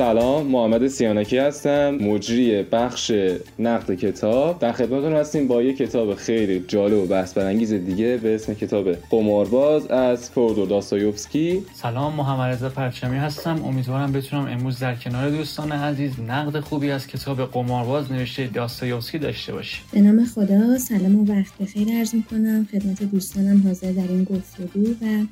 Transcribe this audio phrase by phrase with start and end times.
[0.00, 3.12] سلام محمد سیانکی هستم مجری بخش
[3.58, 4.58] نقد کتاب.
[4.58, 8.92] در خدمتتون هستیم با یه کتاب خیلی جالب و بحث برانگیز دیگه به اسم کتاب
[8.92, 11.62] قمارباز از فودور داستایوفسکی.
[11.74, 13.64] سلام محمد رضا پرچمی هستم.
[13.64, 19.52] امیدوارم بتونم امروز در کنار دوستان عزیز نقد خوبی از کتاب قمارباز نوشته داستایوفسکی داشته
[19.52, 19.84] باشیم.
[19.92, 22.68] به نام خدا سلام و وقت بخیر عرض می‌کنم.
[22.72, 25.24] خدمت دوستانم حاضر در این گفتگو و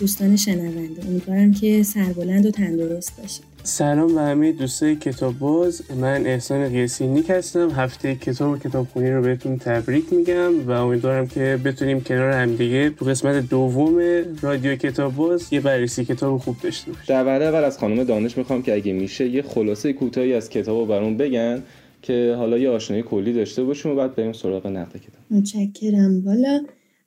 [0.00, 1.06] دوستان شنونده.
[1.08, 3.44] امیدوارم که سربلند و تندرست باشید.
[3.62, 5.82] سلام به همه دوستای کتاب باز.
[6.00, 7.70] من احسان قیاسی نیک هستم.
[7.70, 13.04] هفته کتاب و کتابخونی رو بهتون تبریک میگم و امیدوارم که بتونیم کنار همدیگه تو
[13.04, 13.98] قسمت دوم
[14.42, 17.04] رادیو کتاب باز یه بررسی کتاب خوب داشته باشیم.
[17.08, 20.78] در بعد اول از خانم دانش می‌خوام که اگه میشه یه خلاصه کوتاهی از کتاب
[20.78, 21.62] رو برام بگن
[22.02, 25.38] که حالا یه آشنایی کلی داشته باشیم و بعد بریم سراغ نقد کتاب.
[25.38, 26.22] متشکرم.
[26.24, 26.60] والا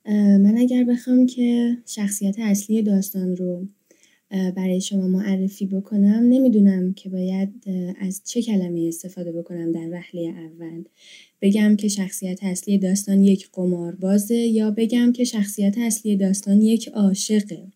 [0.06, 3.68] من اگر بخوام که شخصیت اصلی داستان رو
[4.30, 7.48] برای شما معرفی بکنم نمی‌دونم که باید
[8.00, 10.84] از چه کلمه استفاده بکنم در وحله اول.
[11.42, 17.66] بگم که شخصیت اصلی داستان یک قماربازه یا بگم که شخصیت اصلی داستان یک عاشقه.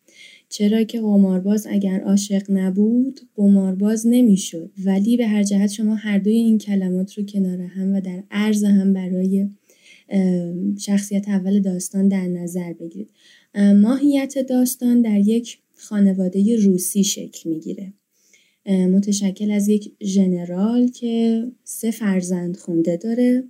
[0.49, 4.71] چرا که قمارباز اگر عاشق نبود قمارباز نمی‌شد.
[4.85, 8.65] ولی به هر جهت شما هر دوی این کلمات رو کنار هم و در عرض
[8.65, 9.49] هم برای
[10.79, 13.11] شخصیت اول داستان در نظر بگیرید.
[13.55, 17.93] ماهیت داستان در یک خانواده روسی شکل می‌گیره.
[18.67, 23.45] متشکل از یک ژنرال که سه فرزند خونده داره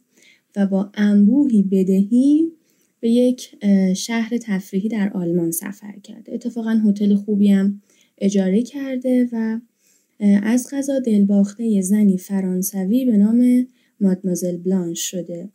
[0.57, 2.53] و با انبوهی بدهی
[3.01, 3.51] به یک
[3.97, 6.35] شهر تفریحی در آلمان سفر کرده.
[6.35, 7.83] اتفاقا هتل خوبی هم
[8.19, 9.61] اجاره کرده و
[10.43, 13.67] از غذا دلباخته زنی فرانسوی به نام
[14.01, 15.49] مادمازل بلانش شده.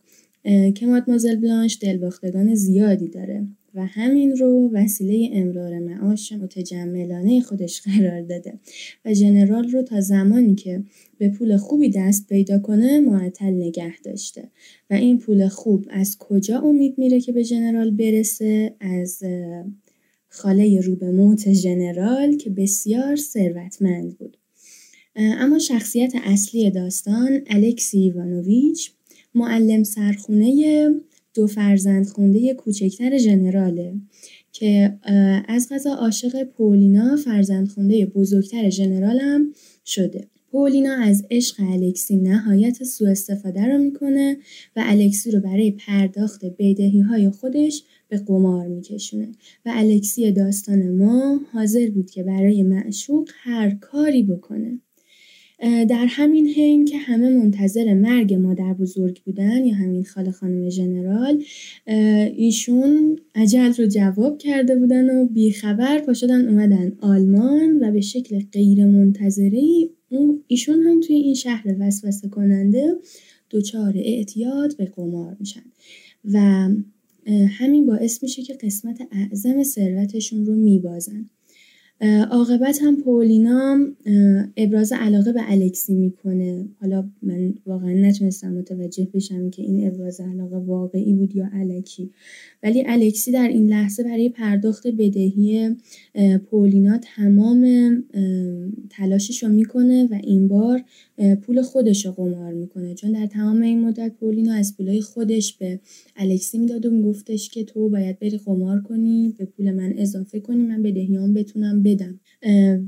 [0.75, 8.22] که مادمازل بلانش دلباختگان زیادی داره و همین رو وسیله امرار معاش متجملانه خودش قرار
[8.22, 8.59] داده
[9.06, 10.84] و ژنرال رو تا زمانی که
[11.18, 14.50] به پول خوبی دست پیدا کنه معطل نگه داشته.
[14.90, 19.23] و این پول خوب از کجا امید میره که به ژنرال برسه؟ از
[20.29, 24.38] خاله رو به موت ژنرال که بسیار ثروتمند بود.
[25.16, 28.91] اما شخصیت اصلی داستان الکسی ایوانوویچ
[29.35, 30.89] معلم سرخونه
[31.33, 33.94] دو فرزند خونده کوچکتر ژنراله
[34.51, 34.97] که
[35.47, 39.53] از غذا عاشق پولینا فرزند خونده بزرگتر ژنرالم
[39.85, 40.27] شده.
[40.51, 44.38] پولینا از عشق الکسی نهایت سوء استفاده رو می‌کنه
[44.75, 49.31] و الکسی رو برای پرداخت بدهی های خودش به قمار میکشونه.
[49.65, 54.79] و الکسی داستان ما حاضر بود که برای معشوق هر کاری بکنه.
[55.63, 61.44] در همین حین که همه منتظر مرگ مادر بزرگ بودن یا همین خاله خانم ژنرال
[62.35, 68.40] ایشون عجل رو جواب کرده بودن و بیخبر پا شدن اومدن آلمان و به شکل
[68.51, 69.62] غیر منتظره
[70.47, 72.95] ایشون هم توی این شهر وسوسه کننده
[73.51, 75.63] دچار اعتیاد به قمار میشن.
[76.25, 76.69] و
[77.47, 81.30] همین باعث میشه که قسمت اعظم ثروتشون رو میبازن.
[82.31, 83.80] عاقبت هم پولینا
[84.58, 86.66] ابراز علاقه به الکسی می‌کنه.
[86.81, 92.09] حالا من واقعا نتونستم متوجه بشم که این ابراز علاقه واقعی بود یا الکی.
[92.63, 95.75] ولی الکسی در این لحظه برای پرداخت بدهی
[96.50, 98.03] پولینا تمام
[98.90, 100.84] تلاشش رو می‌کنه و این بار
[101.42, 102.96] پول خودش رو قمار می‌کنه.
[102.96, 105.80] چون در تمام این مدت پولینا از پولای خودش به
[106.16, 110.68] الکسی می‌داد و میگفتش که تو باید بری قمار کنی به پول من اضافه کنی
[110.68, 112.20] من بدهیام بتونم بدم.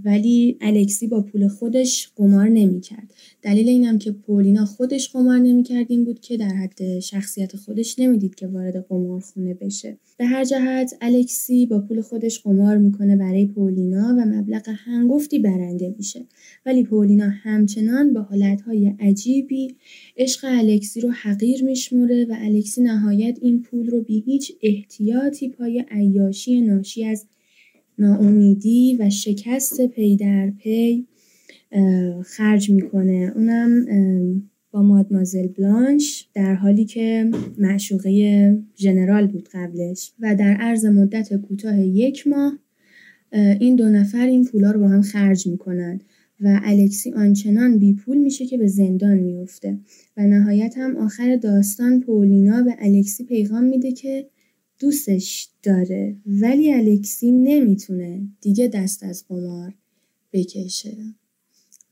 [0.06, 3.14] ولی الکسی با پول خودش قمار نمی‌کرد.
[3.42, 8.36] دلیل اینم که پولینا خودش قمار نمی‌کرد این بود که در حد شخصیت خودش نمی‌دید
[8.36, 9.98] که وارد قمارخونه بشه.
[10.18, 15.96] به هر جهت الکسی با پول خودش قمار می‌کنه برای پولینا و مبلغ هنگفتی برنده
[15.98, 16.26] میشه.
[16.66, 19.76] ولی پولینا همچنان با حالتهای عجیبی
[20.18, 25.86] عشق الکسی رو حقیر میشموره و الکسی نهایت این پول رو بی هیچ احتیاطی پای
[25.92, 27.26] عیاشی ناشی از
[28.00, 31.06] ناامیدی و شکست پی در پی
[32.26, 33.32] خرج می‌کنه.
[33.36, 33.86] اونم
[34.72, 41.80] با مادمازل بلانش در حالی که معشوقه ژنرال بود قبلش و در عرض مدت کوتاه
[41.80, 42.60] یک ماه
[43.32, 46.00] این دو نفر این پولا رو با هم خرج می‌کنن
[46.42, 49.78] و الکسی آنچنان بی پول میشه که به زندان میفته
[50.18, 54.28] و نهایت هم آخر داستان پولینا به الکسی پیغام میده که
[54.80, 59.74] دوستش داره ولی الکسی نمی‌تونه دیگه دست از قمار
[60.34, 60.98] بکشه.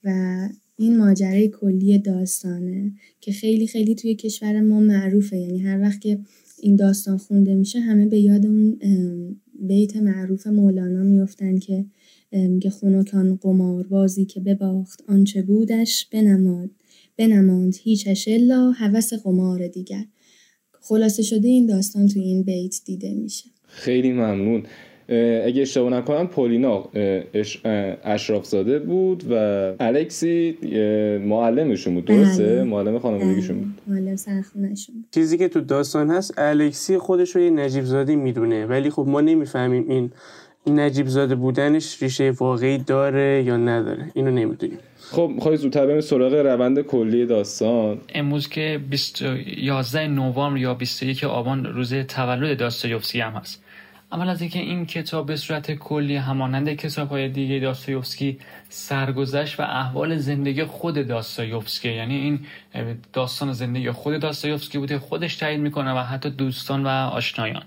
[0.03, 5.38] و این ماجرای کلی داستانه که خیلی خیلی توی کشور ما معروفه.
[5.38, 6.19] یعنی هر وقت که
[6.59, 8.80] این داستان خونده میشه همه به یاد اون
[9.59, 11.85] بیت معروف مولانا میفتن که
[12.31, 12.71] میگه
[13.41, 16.69] قمار بازی که بباخت آنچه بودش بنماد
[17.18, 20.06] بنماند هیچش الا هوس قمار دیگر.
[20.83, 24.63] خلاصه شده این داستان تو این بیت دیده میشه خیلی ممنون
[25.45, 26.89] اگه اشتباه نکنم پولینا
[28.03, 29.33] اشراف زاده بود و
[29.80, 30.57] الکسی
[31.25, 32.63] معلمشون بود درسته بله.
[32.63, 34.00] معلم خانوادگیشون بود بله.
[34.00, 38.89] معلم سرخونشون چیزی که تو داستان هست الکسی خودش رو یه نجیب زاده می‌دونه ولی
[38.89, 40.12] خب ما نمی‌فهمیم این
[40.68, 44.77] نجیب زاده بودنش ریشه واقعی داره یا نداره؟ اینو نمی‌دونیم.
[45.12, 48.01] خب می‌خوای زودتر بریم سراغ روند کلی داستان.
[48.15, 48.81] امروز که
[49.57, 53.63] 11 نوامبر یا 21 آبان روز تولد داستایوفسکی هم هست.
[54.12, 58.39] اول از اینکه این کتاب به صورت کلی همانند کتاب های دیگه داستایوفسکی
[58.69, 62.39] سرگذشت و احوال زندگی خود داستایوفسکی یعنی این
[63.13, 67.63] داستان زندگی خود داستایوفسکی بوده خودش تایید می‌کنه و حتی دوستان و آشنایان.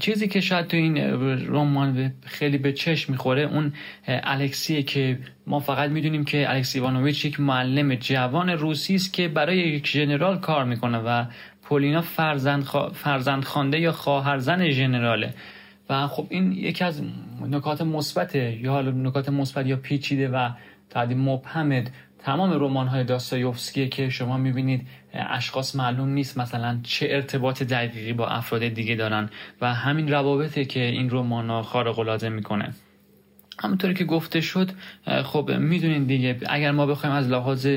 [0.00, 0.98] چیزی که شاید تو این
[1.46, 3.72] رمان خیلی به چشم می‌خوره اون
[4.06, 9.58] الکسیه که ما فقط می‌دونیم که الکسی ایوانوویچ یک معلم جوان روسی است که برای
[9.58, 11.24] یک ژنرال کار می‌کنه و
[11.62, 15.34] پولینا فرزند, فرزند خانده یا خواهرزن ژنراله
[15.90, 17.02] و خب این یکی از
[17.48, 20.50] نکات مثبته یا حالا نکات مثبت یا پیچیده و
[20.90, 21.84] تعدیم مبهمه
[22.22, 28.26] تمام رمان های داستایوفسکیه که شما می‌بینید اشخاص معلوم نیست مثلا چه ارتباط دقیقی با
[28.26, 29.30] افراد دیگه دارن
[29.60, 32.74] و همین روابطه که این رمان ها خارق العاده می‌کنه.
[33.58, 34.70] همونطوری که گفته شد
[35.24, 37.68] خب می‌دونید دیگه اگر ما بخوایم از لحاظ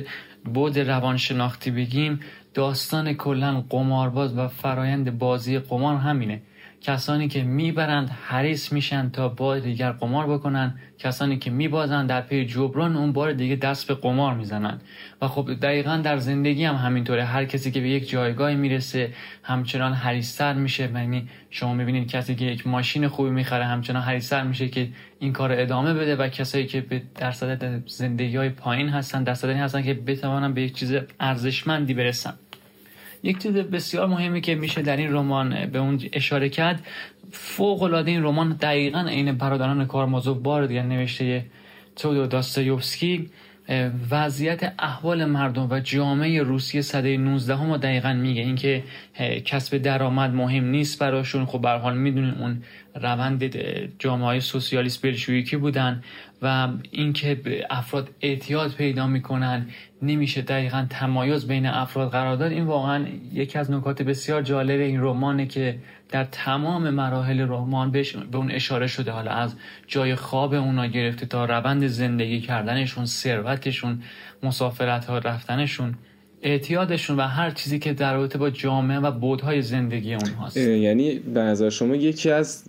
[0.53, 2.19] بود روانشناختی بگیم
[2.53, 6.41] داستان کلا قمارباز و فرایند بازی قمار همینه.
[6.83, 10.79] کسانی که می‌برند حریص میشن تا بار دیگر قمار بکنن.
[10.99, 14.81] کسانی که میبازند در پی جبران اون بار دیگه دست به قمار می‌زنن
[15.21, 17.23] و خب دقیقا در زندگی هم همینطوره.
[17.25, 19.13] هر کسی که به یک جایگاهی می‌رسه
[19.43, 20.91] همچنان حریصتر میشه.
[20.95, 24.89] یعنی شما می‌بینید کسی که یک ماشین خوبی می‌خره همچنان حریصتر میشه که
[25.19, 26.15] این کار ادامه بده.
[26.15, 30.75] و کسایی که به درصد زندگی های پایین هستن درصدی هستن که بتوانن به یک
[30.75, 32.33] چیز ارزشمندی برسن.
[33.23, 36.87] یک چیز بسیار مهمی که میشه در این رمان به اون اشاره کرد
[37.31, 41.45] فوق العاده این رمان دقیقا عین برادران کارمازوف بار دیگر نوشته
[41.95, 43.29] تودو داستایوفسکی.
[44.11, 48.41] وضعیت احوال مردم و جامعه روسیه صده 19 هم دقیقا میگه.
[48.41, 48.83] اینکه
[49.45, 51.45] کسب درآمد مهم نیست براشون.
[51.45, 52.63] خب به حال می‌دونین اون
[52.95, 53.55] روند
[53.99, 56.03] جامعه های سوسیالیست بلشویکی بودن
[56.41, 59.67] و اینکه افراد اعتیاد پیدا می‌کنن
[60.01, 62.51] نمیشه دقیقا تمایز بین افراد قرار داد.
[62.51, 65.79] این واقعا یکی از نکات بسیار جالب این رمانه که
[66.09, 68.03] در تمام مراحل رمان به
[68.33, 69.11] اون اشاره شده.
[69.11, 69.55] حالا از
[69.87, 74.03] جای خواب اونا گرفته تا روند زندگی کردنشون ثروتشون
[74.43, 75.95] مسافرت ها رفتنشون.
[76.43, 81.39] اعتیادشون و هر چیزی که در رابطه با جامعه و بودهای زندگی اونهاست یعنی به
[81.39, 82.63] نظر شما یکی از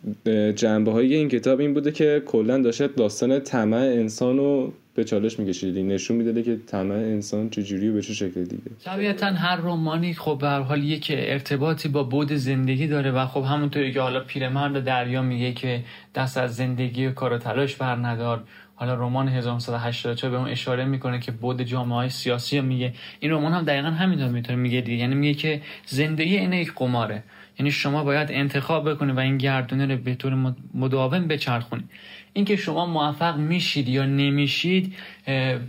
[0.56, 5.38] جنبه های این کتاب این بوده که کلا داشت داستان طمع انسان رو به چالش
[5.38, 8.62] میکشیدی نشون می‌داده که طمع انسان چجوری و به چه شکل دیگه.
[8.84, 13.92] طبیعتا هر رومانی خب به حال یک ارتباطی با بود زندگی داره و خب همونطوری
[13.92, 15.80] که حالا پیرمرد دریا میگه که
[16.14, 18.42] دست از زندگی و کار و تلاش بر ندار.
[18.74, 22.92] حالا رمان 1984 به اون اشاره می‌کنه که بود جامعه های سیاسی میگه.
[23.20, 24.98] این رمان هم دقیقا همینطور می‌تونه میگه دیگه.
[24.98, 27.22] یعنی میگه که زندگی این یک قماره.
[27.58, 31.90] یعنی شما باید انتخاب بکنید و این گردونه رو به طور مداوم بچرخونید
[32.32, 34.94] اینکه شما موفق میشید یا نمیشید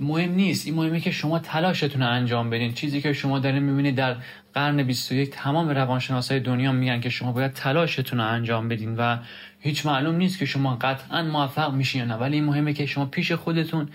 [0.02, 0.66] مهم نیست.
[0.66, 2.74] این مهمه که شما تلاشتون رو انجام بدین.
[2.74, 4.16] چیزی که شما دارین می‌بینید در
[4.54, 9.18] قرن 21 تمام روانشناسای دنیا میگن که شما باید تلاشتون رو انجام بدین و
[9.66, 12.16] هیچ معلوم نیست که شما قطعا موفق میشین یا نه.
[12.16, 13.90] ولی این مهمه که شما پیش خودتون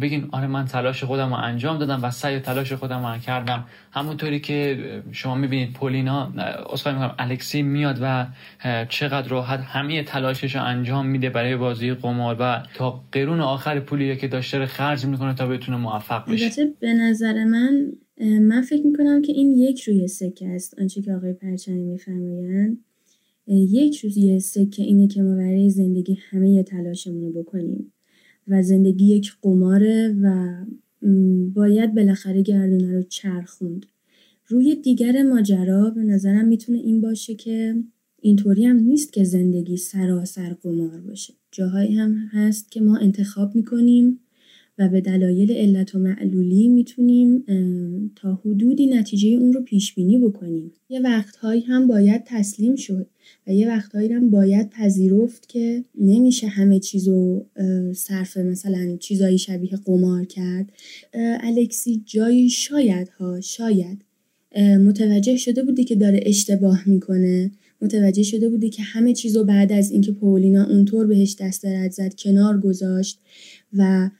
[0.00, 3.64] بگین آره من تلاش خودم رو انجام دادم و سعی تلاش خودم رو کردم.
[3.92, 4.78] همونطوری که
[5.12, 6.32] شما می‌بینید پولینا
[6.72, 8.26] اصلا می‌کنم الکسی میاد و
[8.88, 14.16] چقدر راحت همه تلاشش رو انجام میده برای بازی قمار و تا قرون آخر پولی
[14.16, 16.66] که داشته خرج می‌کنه تا بتونه موفق بشه.
[16.80, 17.92] به نظر من
[18.40, 22.78] من فکر می‌کنم که این یک روی سکه است آنچه که آقای پرچمی میفرمایند
[23.46, 27.92] یک روی سکه اینه که ما برای زندگی همه تلاشمون رو بکنیم
[28.48, 30.54] و زندگی یک قماره و
[31.54, 33.86] باید بالاخره گردونه رو چرخوند.
[34.48, 37.74] روی دیگر ماجرا به نظرم می‌تونه این باشه که
[38.20, 41.34] اینطوری هم نیست که زندگی سراسر قمار باشه.
[41.52, 44.20] جاهایی هم هست که ما انتخاب می‌کنیم
[44.78, 47.44] و به دلایل علت و معلولی می‌تونیم
[48.16, 50.72] تا حدودی نتیجه اون رو پیش بینی بکنیم.
[50.88, 53.06] یه وقتهایی هم باید تسلیم شد
[53.46, 57.46] و یه وقتهایی هم باید پذیرفت که نمیشه همه چیزو
[57.94, 60.72] صرف مثلا چیزایی شبیه قمار کرد.
[61.40, 64.04] الکسی جایی شاید ها شاید
[64.80, 67.50] متوجه شده بودی که داره اشتباه می‌کنه
[67.82, 72.14] متوجه شده بوده که همه چیزو بعد از اینکه پولینا اونطور بهش دست درد زد
[72.14, 73.20] کنار گذاشت
[73.72, 74.10] و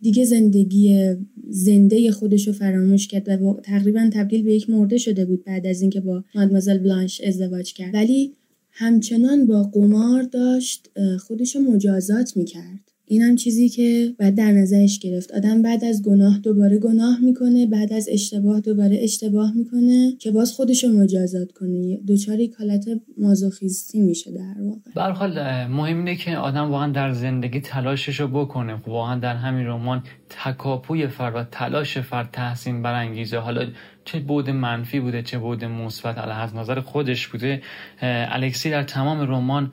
[0.00, 1.14] دیگه زندگی
[1.48, 5.80] زنده خودش رو فراموش کرد و تقریبا تبدیل به یک مرده شده بود بعد از
[5.80, 7.94] اینکه با مادمازل بلانش ازدواج کرد.
[7.94, 8.32] ولی
[8.70, 12.83] همچنان با قمار داشت خودش مجازات می‌کرد.
[13.06, 15.32] این هم چیزی که بعد در نظرش گرفت.
[15.32, 20.52] آدم بعد از گناه دوباره گناه می‌کنه بعد از اشتباه دوباره اشتباه می‌کنه که باز
[20.52, 21.96] خودش رو مجازات کنه.
[22.06, 22.84] دوچاری کالت
[23.18, 24.90] مازوخیستی میشه در واقع.
[24.94, 25.30] برحال
[25.66, 28.82] مهم اینه که آدم واقعا در زندگی تلاشش رو بکنه.
[28.86, 33.38] واقعا در همین رمان تکاپوی فرد و تلاش فرد تحسین برانگیزه.
[33.38, 33.66] حالا
[34.04, 36.18] چه بود منفی بوده چه بود مثبت.
[36.18, 37.62] از نظر خودش بوده.
[38.02, 39.72] الکسی در تمام رمان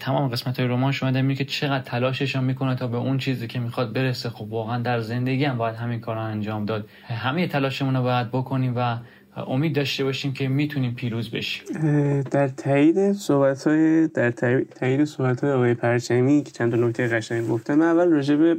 [0.00, 3.58] تمام قسمت های رمان شما میگه که چقدر تلاشش می‌کنه تا به اون چیزی که
[3.58, 4.28] می‌خواد برسه.
[4.28, 6.88] خب واقعا در زندگی هم باید همین کار انجام داد.
[7.04, 8.96] همه تلاشمون رو باید بکنیم و
[9.36, 11.64] امید داشته باشیم که می‌تونیم پیروز بشیم.
[12.30, 14.30] در تایید صحبت های در
[14.80, 18.56] تایید صحبت های آقای پرچمی که چند نکته قشنگ گفتم اول راجع به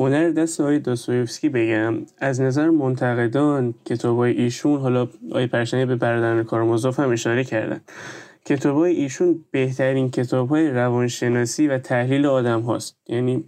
[0.00, 1.94] هنر دست آقای داستویفسکی بگم.
[2.18, 7.80] از نظر منتقدان کتاب های ایشون حالا آقای پرشنی به برادران کارمازوف هم اشاره کردن.
[8.44, 12.96] کتاب های ایشون بهترین کتاب های روانشناسی و تحلیل آدم هاست.
[13.08, 13.44] یعنی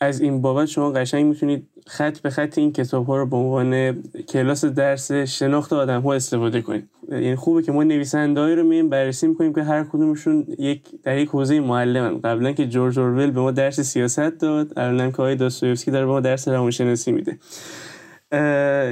[0.00, 4.02] از این بابت شما قشنگ می‌تونید خط به خط این کتاب ها رو به عنوان
[4.28, 6.88] کلاس درس شناخت آدم ها استفاده کنید.
[7.08, 11.28] یعنی خوبه که ما نویسنده رو مییم بررسی می‌کنیم که هر کدومشون یک در یک
[11.28, 12.20] حوزه معلمن.
[12.20, 16.12] قبلا که جورج اورول به ما درس سیاست داد الان که آقای داستویفسکی داره به
[16.12, 17.38] ما درس روانشناسی میده.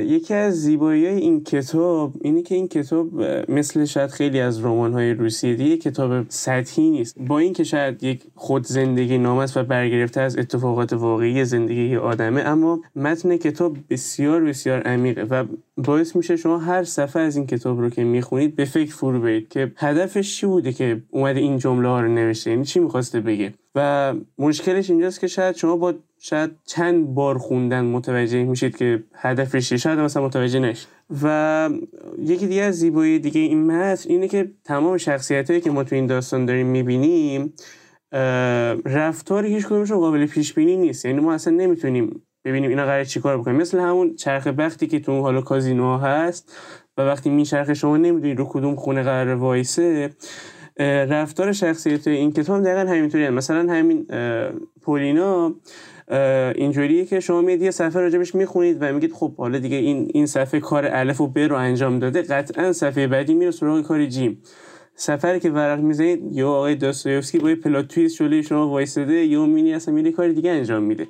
[0.00, 5.14] یکی از زیبایی این کتاب اینه که این کتاب مثل شاید خیلی از رمان های
[5.14, 7.18] روسیه دیگه کتاب سطحی نیست.
[7.18, 12.40] با اینکه شاید یک خود زندگی نام است و برگرفته از اتفاقات واقعی زندگی آدمه
[12.40, 15.45] اما متن کتاب بسیار بسیار عمیقه و
[15.76, 19.49] باعث میشه شما هر صفحه از این کتاب رو که می‌خونید به فکر فرو برید
[19.49, 23.54] که هدفش چی بوده که اومده این جمله ها رو نوشته یعنی چی می‌خواسته بگه.
[23.75, 29.68] و مشکلش اینجاست که شاید شما با شاید چند بار خوندن متوجه میشید که هدفش
[29.68, 30.88] چیه شاید مثلا متوجه نشید.
[31.22, 31.70] و
[32.18, 35.94] یکی دیگه از زیبایی دیگه این متن اینه که تمام شخصیت هایی که ما تو
[35.94, 37.52] این داستان داریم می‌بینیم
[38.84, 41.04] رفتار هیچ کدومشون قابل پیش بینی نیست.
[41.04, 45.20] یعنی ما اصلا نمی‌تونیم ببینیم اینا قرار چیکار بکنیم مثل همون چرخ بختی که تو
[45.20, 46.56] حالا کازینو هست
[46.96, 50.10] و وقتی میچرخه شما نمی‌دونید رو کدوم خونه قرار وایسه
[50.80, 54.06] رفتار شخصیت این کتاب دقیقا همینطوری مثلا همین
[54.82, 55.54] پولینا
[56.54, 60.26] اینجوریه که شما میاد یه صفحه راجبش می‌خونید و میگید خب حالا دیگه این این
[60.26, 64.42] صفحه کار الف و ب رو انجام داده قطعا صفحه بعدی میره سراغ کار جیم
[64.94, 69.74] سفری که ورق می‌زنید یا آقای داستایوفسکی با پلات تویست جلوی شما وایساده یا مینی
[69.74, 71.06] اصلا میره کار دیگه انجام میده.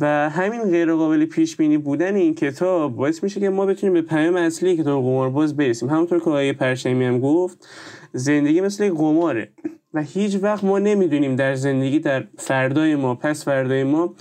[0.00, 4.02] و همین غیر قابل پیش بینی بودن این کتاب باعث میشه که ما بتونیم به
[4.02, 5.90] پیام اصلی کتاب قمارباز برسیم.
[5.90, 7.66] همونطور که آقای پرشمی هم گفت
[8.12, 9.48] زندگی مثل قماره.
[9.94, 14.14] و هیچ وقت ما نمی‌دونیم در زندگی در فردای ما پس فردای ما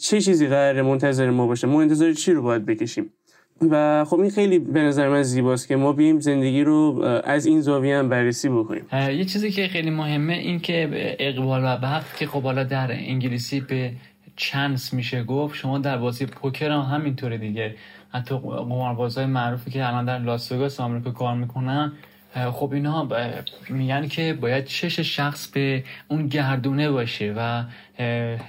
[0.00, 1.66] چه چیزی قرار منتظر ما باشه.
[1.66, 3.10] ما انتظار چی رو باید بکشیم؟
[3.70, 7.60] و خب این خیلی به نظر من زیباست که ما بیم زندگی رو از این
[7.60, 8.84] زاویه هم بررسی بکنیم.
[8.92, 10.88] یه چیزی که خیلی مهمه این که
[11.18, 13.92] اقبال و بخت که خب حالا در انگلیسی به
[14.36, 17.74] چانس میشه گفت شما در بازی پوکر هم همینطوره دیگه.
[18.10, 21.92] حتی قماربازهای معروفی که الان در لاس وگاس آمریکا کار می‌کنن
[22.34, 23.08] خب اینا
[23.68, 27.64] میگن که باید چش شخص به اون گردونه باشه و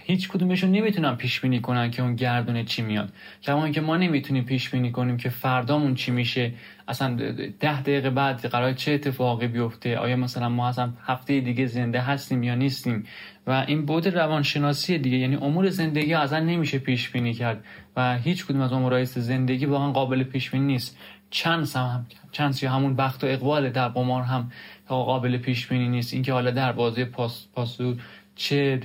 [0.03, 3.09] هیچ کدومشون نمی‌تونن پیش بینی کنن که اون گردونه چی میاد.
[3.43, 6.51] کما که ما نمی‌تونیم پیش بینی کنیم که فردامون چی میشه.
[6.87, 7.15] اصلا
[7.59, 12.43] ده دقیقه بعد قرار چه اتفاقی بیفته؟ آیا مثلا ما اصلا هفته دیگه زنده هستیم
[12.43, 13.05] یا نیستیم؟
[13.47, 17.63] و این بود روانشناسی دیگه یعنی امور زندگی اصلا نمیشه پیش بینی کرد.
[17.97, 20.97] و هیچ کدوم از امور زندگی واقعا قابل پیش بینی نیست.
[21.29, 24.51] چند هم چند یا همون بخت و اقبال در قمار هم
[24.87, 26.13] قابل پیش بینی نیست.
[26.13, 27.95] اینکه حالا در بازی پاس پاسو
[28.35, 28.79] چه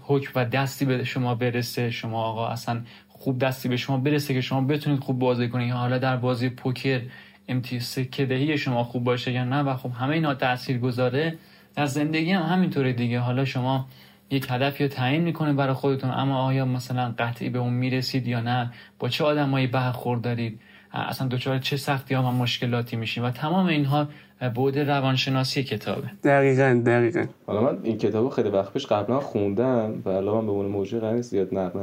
[0.00, 4.40] حکم و دستی به شما برسه شما آقا اصلا خوب دستی به شما برسه که
[4.40, 7.00] شما بتونید خوب بازی کنید حالا در بازی پوکر
[7.48, 9.62] امتیاز دهی شما خوب باشه یا نه.
[9.62, 11.38] و خب همه اینا تاثیر گذاره.
[11.76, 13.20] در زندگی هم همینطوره دیگه.
[13.20, 13.88] حالا شما
[14.30, 18.40] یک هدفی رو تعیین می‌کنه برای خودتون اما آیا مثلا قطعی به اون می‌رسید یا
[18.40, 20.60] نه؟ با چه آدمایی برخورد دارید
[20.92, 24.08] اصلا دچار چه سختی ها و مشکلاتی میشیم و تمام اینها
[24.54, 26.10] بود روانشناسی کتابه.
[26.24, 27.24] دقیقا دقیقا.
[27.46, 31.00] حالا من این کتابو خیلی وقت پیش قبلا خوندم و الان من به اون موضوع
[31.00, 31.76] قرار زیاد نقد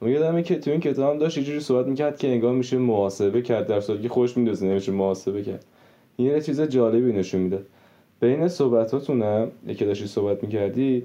[0.00, 3.42] من یادمه که تو این کتاب هم داشت یه صحبت می‌کرد که انگار میشه محاسبه
[3.42, 5.64] کرد در صورتی که خوش میدوزه نمیشه محاسبه کرد.
[6.16, 7.62] این یه چیز جالبی نشون میده
[8.20, 11.02] بین صحبتاتونم یکی داشتی صحبت می‌کردی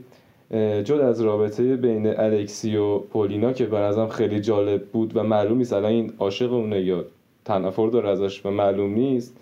[0.84, 5.74] جد از رابطه بین الکسی و پولینا که به خیلی جالب بود و معلوم نیست
[5.74, 7.06] الان این عاشق اونه یا
[7.46, 9.38] تنفر داره ازش و معلوم نیست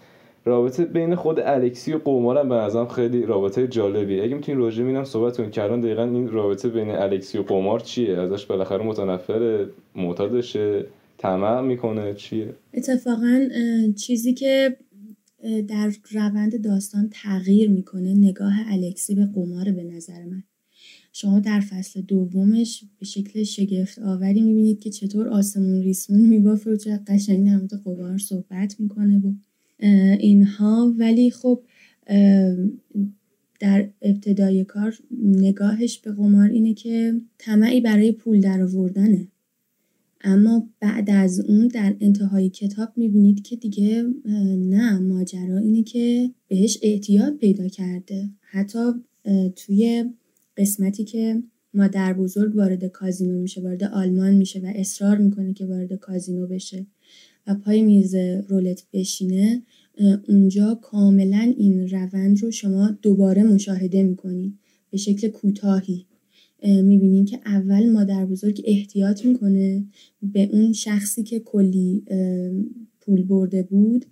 [0.46, 4.24] رابطه بین خود الکسی و قمار هم به نظرم خیلی رابطه جالبیه.
[4.24, 8.18] اگه می‌تونین راجع میدم صحبت کنین کردن دقیقا این رابطه بین الکسی و قمار چیه؟
[8.18, 10.86] ازش بالاخره متنفر معتادشه
[11.18, 13.48] طمع می‌کنه چیه؟ اتفاقا
[13.98, 14.78] چیزی که
[15.68, 20.44] در روند داستان تغییر می‌کنه نگاه الکسی به قمار به نظر من.
[21.20, 26.76] شما در فصل دومش به شکل شگفت آوری می‌بینید که چطور آسمون ریسمون میبافه و
[26.76, 29.34] چه قشنگ در مورد قمار صحبت می‌کنه و
[30.20, 30.94] اینها.
[30.98, 31.64] ولی خب
[33.60, 39.28] در ابتدای کار نگاهش به قمار اینه که طمعی برای پول در آوردنه
[40.22, 44.04] اما بعد از اون در انتهای کتاب می‌بینید که دیگه
[44.58, 48.30] نه ماجرا اینه که بهش اعتیاد پیدا کرده.
[48.42, 48.92] حتی
[49.56, 50.06] توی
[50.58, 55.94] قسمتی که مادر بزرگ وارد کازینو میشه وارد آلمان میشه و اصرار می‌کنه که وارد
[55.94, 56.86] کازینو بشه
[57.48, 58.16] و پای میز
[58.48, 59.64] رولت بشینه
[60.28, 64.60] اونجا کاملا این روند رو شما دوباره مشاهده می‌کنید
[64.92, 66.06] به شکل کوتاهی.
[66.64, 69.86] می‌بینین که اول مادر بزرگ احتیاط می‌کنه
[70.22, 72.04] به اون شخصی که کلی
[73.02, 74.06] پول برده بود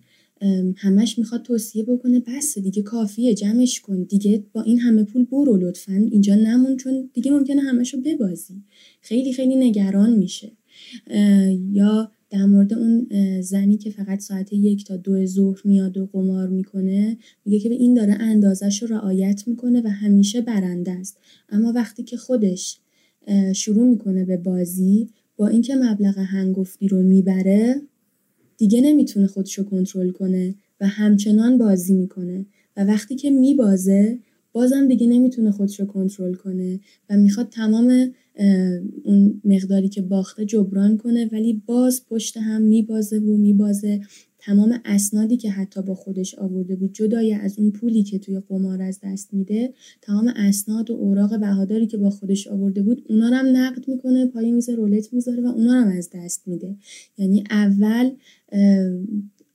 [0.77, 4.03] همش می‌خواد توصیه بکنه بس دیگه کافیه جمعش کن.
[4.03, 5.93] دیگه با این همه پول برو لطفا.
[6.11, 8.63] اینجا نمون چون دیگه ممکنه همش رو ببازی.
[9.01, 10.51] خیلی خیلی نگران میشه.
[11.71, 13.07] یا در مورد اون
[13.41, 17.75] زنی که فقط ساعت یک تا دو ظهر میاد و قمار می‌کنه میگه که به
[17.75, 21.17] این داره اندازش رو رعایت می‌کنه و همیشه برنده است.
[21.49, 22.79] اما وقتی که خودش
[23.55, 27.81] شروع می‌کنه به بازی با اینکه مبلغ هنگفتی رو می‌بره
[28.57, 32.45] دیگه نمی‌تونه خودش رو کنترل کنه و همچنان بازی می‌کنه.
[32.77, 34.19] و وقتی که میبازه
[34.53, 38.11] بازم دیگه نمی‌تونه خودش رو کنترل کنه و می‌خواد تمام
[39.03, 44.01] اون مقداری که باخته جبران کنه ولی باز پشت هم میبازه و میبازه.
[44.45, 48.81] تمام اسنادی که حتی با خودش آورده بود جدای از اون پولی که توی قمار
[48.81, 53.35] از دست میده تمام اسناد و اوراق بهاداری که با خودش آورده بود اونا رو
[53.35, 56.75] هم نقد می‌کنه پای میز رولت می‌ذاره و اونا رو هم از دست میده.
[57.17, 58.09] یعنی اول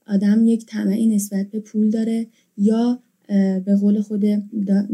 [0.07, 2.26] آدم یک طمعی نسبت به پول داره
[2.57, 3.03] یا
[3.64, 4.24] به قول خود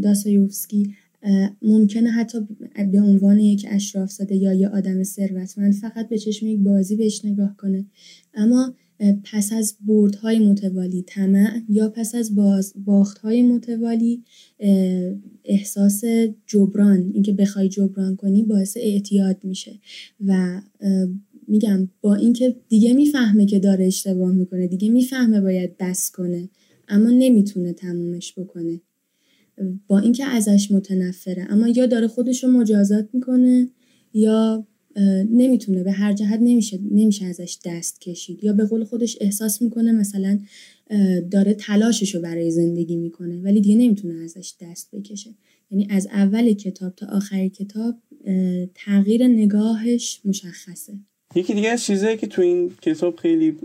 [0.01, 0.93] داستایوفسکی
[1.61, 2.47] ممکنه حتی
[2.91, 7.25] به عنوان یک اشراف زاده یا یه آدم ثروتمند فقط به چشم یک بازی بهش
[7.25, 7.85] نگاه کنه.
[8.33, 8.73] اما
[9.23, 14.23] پس از بردهای متوالی طمع یا پس از باز باختهای متوالی
[15.43, 16.03] احساس
[16.45, 19.79] جبران اینکه بخوای جبران کنی باعث اعتیاد میشه.
[20.25, 20.61] و
[21.47, 26.49] میگم با اینکه دیگه می‌فهمه که داره اشتباه می‌کنه دیگه می‌فهمه باید بس کنه
[26.87, 28.81] اما نمی‌تونه تمومش بکنه.
[29.87, 33.69] با اینکه ازش متنفره اما یا داره خودش رو مجازات می‌کنه
[34.13, 34.67] یا
[35.31, 38.43] نمی‌تونه به هر جهت نمیشه نمیشه ازش دست کشید.
[38.43, 40.39] یا به قول خودش احساس می‌کنه مثلا
[41.31, 45.29] داره تلاشش رو برای زندگی می‌کنه ولی دیگه نمی‌تونه ازش دست بکشه.
[45.71, 47.95] یعنی از اول کتاب تا آخر کتاب
[48.75, 50.93] تغییر نگاهش مشخصه.
[51.35, 53.57] یکی دیگه از چیزهایی که تو این کتاب خیلی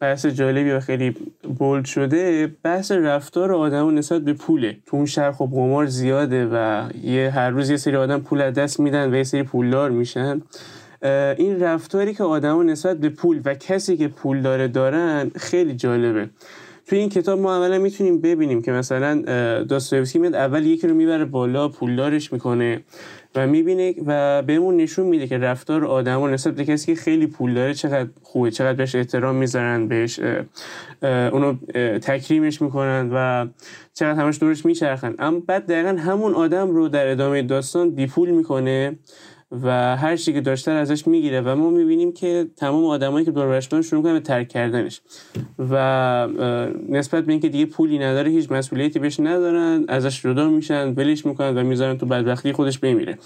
[0.00, 1.14] بحث جالبی و خیلی
[1.58, 4.76] بولد شده بحث رفتار آدم نسبت به پوله.
[4.86, 8.54] تو اون شهر خب قمار زیاده و یه هر روز یه سری آدم پول از
[8.54, 10.42] دست میدن و یه سری پولدار میشن.
[11.36, 16.30] این رفتاری که آدما نسبت به پول و کسی که پول داره دارن خیلی جالبه.
[16.86, 19.22] توی این کتاب ما اولا می‌تونیم ببینیم که مثلا
[19.62, 22.80] داستایوفسکی میاد اول یکی رو می‌بره بالا پولدارش می‌کنه.
[23.34, 27.26] و می‌بینه و بهمون نشون میده که رفتار آدم و نسبت به کسی که خیلی
[27.26, 30.20] پول داره چقدر خوبه چقدر بهش احترام می‌ذارن بهش
[31.02, 31.54] اونو
[31.98, 33.46] تکریمش می‌کنن و
[33.94, 35.14] چقدر همش دورش میچرخن.
[35.18, 38.96] اما بعد دقیقا همون آدم رو در ادامه داستان بیپول می‌کنه
[39.52, 43.60] و هر چی که داشتن ازش می‌گیره و ما می‌بینیم که تمام آدمایی که دور
[43.60, 45.00] شروع می‌کنن به ترک کردنش.
[45.58, 46.28] و
[46.88, 51.58] نسبت به اینکه دیگه پولی نداره هیچ مسئولیتی بهش ندارن ازش جدا میشن ولش می‌کنن
[51.58, 53.18] و می‌ذارن تو بدبختی خودش بمیره.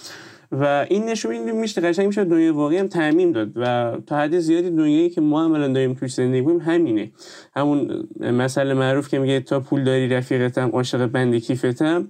[0.53, 4.71] و این نشون میشه قشنگ میشه دنیای واقعی هم تعمیم داد و تا حد زیادی
[4.71, 7.11] دنیایی که ما عملا داریم توش زندگی کنیم همینه.
[7.57, 12.09] همون مسئله معروف که میگه تا پول داری رفیقتم عاشق بند کیفتم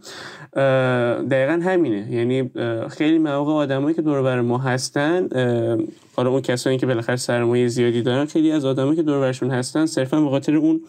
[1.30, 2.12] دقیقا همینه.
[2.12, 2.50] یعنی
[2.90, 5.28] خیلی مواقع آدمایی که دور بر ما هستن
[6.16, 9.86] حالا اون کسانی که بالاخره سرمایه زیادی دارن خیلی از آدمایی که دور برشون هستن
[9.86, 10.80] صرفا به خاطر اون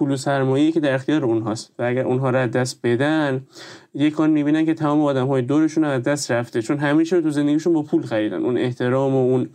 [0.00, 1.72] پول و سرمایه که در اختیار اونهاست.
[1.78, 3.46] و اگر اونها رو از دست بدن
[3.94, 6.62] یکان می‌بینن که تمام آدم های دورشون از دست رفته.
[6.62, 8.44] چون همیشه رو تو زندگیشون با پول خریدن.
[8.44, 9.48] اون احترام و اون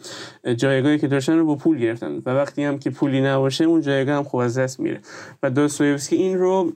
[0.58, 2.22] جایگاهی که داشتن رو با پول گرفتن.
[2.26, 5.00] و وقتی هم که پولی نباشه اون جایگاه هم خوب از دست میره.
[5.44, 6.72] و داستایوفسکی این رو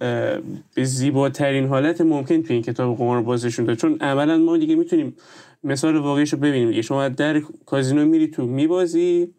[0.75, 3.77] به زیباترین حالت ممکن تو این کتاب قمار بازشون داد.
[3.77, 5.15] چون عملا ما دیگه می‌تونیم
[5.63, 6.81] مثال واقعیش رو ببینیم دیگه.
[6.81, 9.33] شما در کازینو میری تو میبازی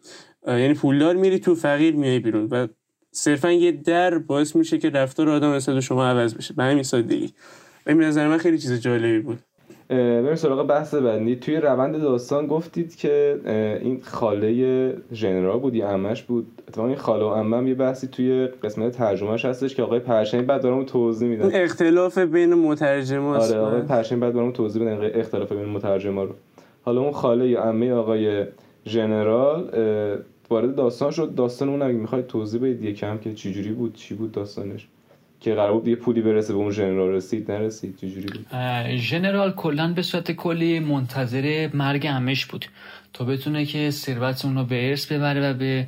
[0.46, 2.48] یعنی پولدار میری تو فقیر میای بیرون.
[2.50, 2.68] و
[3.12, 6.54] صرفا یه در باعث میشه که رفتار آدم نسبت شما عوض بشه.
[6.54, 7.32] به همین سادگی.
[7.86, 9.38] این نظر من خیلی چیز جالبی بود.
[9.88, 13.40] بریم سراغ بحث بندی توی روند داستان گفتید که
[13.82, 16.46] این خاله ژنرال بود یا عمش بود.
[16.68, 20.62] اتفاقا این خاله و عمم یه بحثی توی قسمت ترجمهش هستش که آقای پرشنی بعد
[20.62, 21.50] دارم توضیح میدن.
[21.52, 26.34] اختلاف بین مترجماست آره آقای پرشنی بعد دارم توضیح بدن اختلاف بین مترجما رو.
[26.82, 28.44] حالا اون خاله یا عمه آقای
[28.86, 29.70] ژنرال
[30.50, 31.34] وارد داستان شد.
[31.34, 34.86] داستان اون اگه می‌خواید توضیح بدید یکم که چجوری بود چی بود داستانش؟
[35.40, 38.46] که قرار بود یه پولی برسه به اون ژنرال رسید نرسید چجوری بود؟
[38.96, 42.66] ژنرال کلا به صورت کلی منتظر مرگ همش بود.
[43.12, 45.86] تا بتونه که ثروت اون رو به ارث ببره و به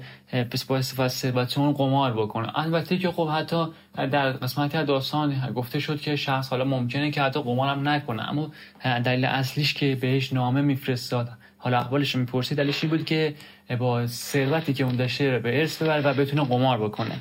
[0.68, 2.58] با استفاده ثروت اون قمار بکنه.
[2.58, 7.42] البته که خب حتی در قسمت داستان گفته شد که شخص حالا ممکنه که حتی
[7.42, 8.50] قمار هم نکنه اما
[8.84, 11.28] دلیل اصلیش که بهش نامه میفرستاد.
[11.62, 13.34] حالا احوالش می‌پرسید دلیلش بود که
[13.78, 17.14] با ثروتی که اون داشته به ارث ببره و بتونه قمار بکنه.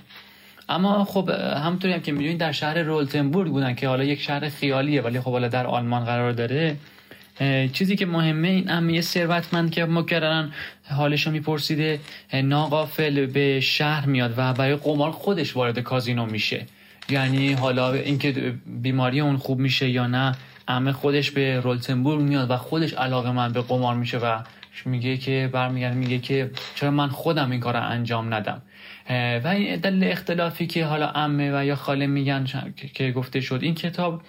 [0.70, 1.30] اما خب
[1.66, 5.32] همونطوری هم که می‌دونید در شهر رولتنبورگ بودن که حالا یک شهر خیالیه ولی خب
[5.32, 6.76] حالا در آلمان قرار داره.
[7.74, 10.52] چیزی که مهمه این امیه ثروتمند که مکررن
[11.00, 12.00] رو میپرسیده
[12.34, 16.66] ناقافل به شهر میاد و برای قمار خودش وارد کازینو میشه.
[17.10, 20.36] یعنی حالا اینکه بیماری اون خوب میشه یا نه
[20.72, 24.40] امه خودش به رولتنبورگ میاد و خودش علاقه من به قمار میشه و
[24.86, 28.62] میگه که برمیگرد میگه که چرا من خودم این کار رو انجام ندم.
[29.44, 32.46] و این دلیل اختلافی که حالا امه و یا خاله میگن
[32.94, 33.60] که گفته شد.
[33.62, 34.22] این کتاب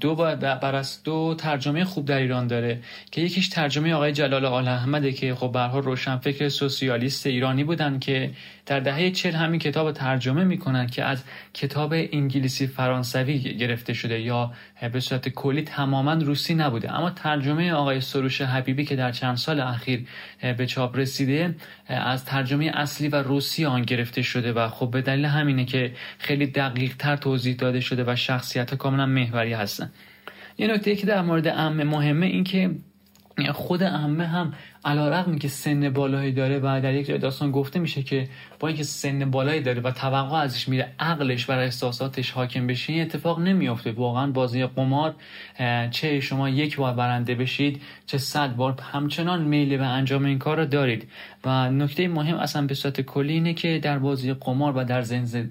[0.00, 2.80] دو بر از دو ترجمه خوب در ایران داره
[3.10, 8.30] که یکیش ترجمه آقای جلال آل احمده که خب برها روشنفکر سوسیالیست ایرانی بودن که
[8.66, 11.22] در دهه چل همین کتاب ترجمه می‌کنن که از
[11.54, 14.52] کتاب انگلیسی فرانسوی گرفته شده یا
[14.92, 16.94] به صورت کلی تماما روسی نبوده.
[16.94, 20.06] اما ترجمه آقای سروش حبیبی که در چند سال اخیر
[20.58, 21.54] به چاپ رسیده
[21.88, 26.46] از ترجمه اصلی و روسی آن گرفته شده و خب به دلیل همینه که خیلی
[26.46, 29.90] دقیق تر توضیح داده شده و شخصیت کاملا محوری هستن.
[30.58, 32.70] یه نکته که در مورد امه مهمه این که
[33.52, 34.52] خود امه هم
[34.84, 38.28] علا رقمی که سن بالایی داره و در یک داستان گفته میشه که
[38.60, 43.02] با اینکه سن بالایی داره و توقع ازش میره عقلش و احساساتش حاکم بشه این
[43.02, 43.92] اتفاق نمیافته.
[43.92, 45.14] واقعا بازی قمار
[45.90, 50.56] چه شما یک بار برنده بشید چه صد بار همچنان میل به انجام این کار
[50.56, 51.08] رو دارید.
[51.44, 55.02] و نکته مهم اصلا به صورت کلی اینه که در بازی قمار و در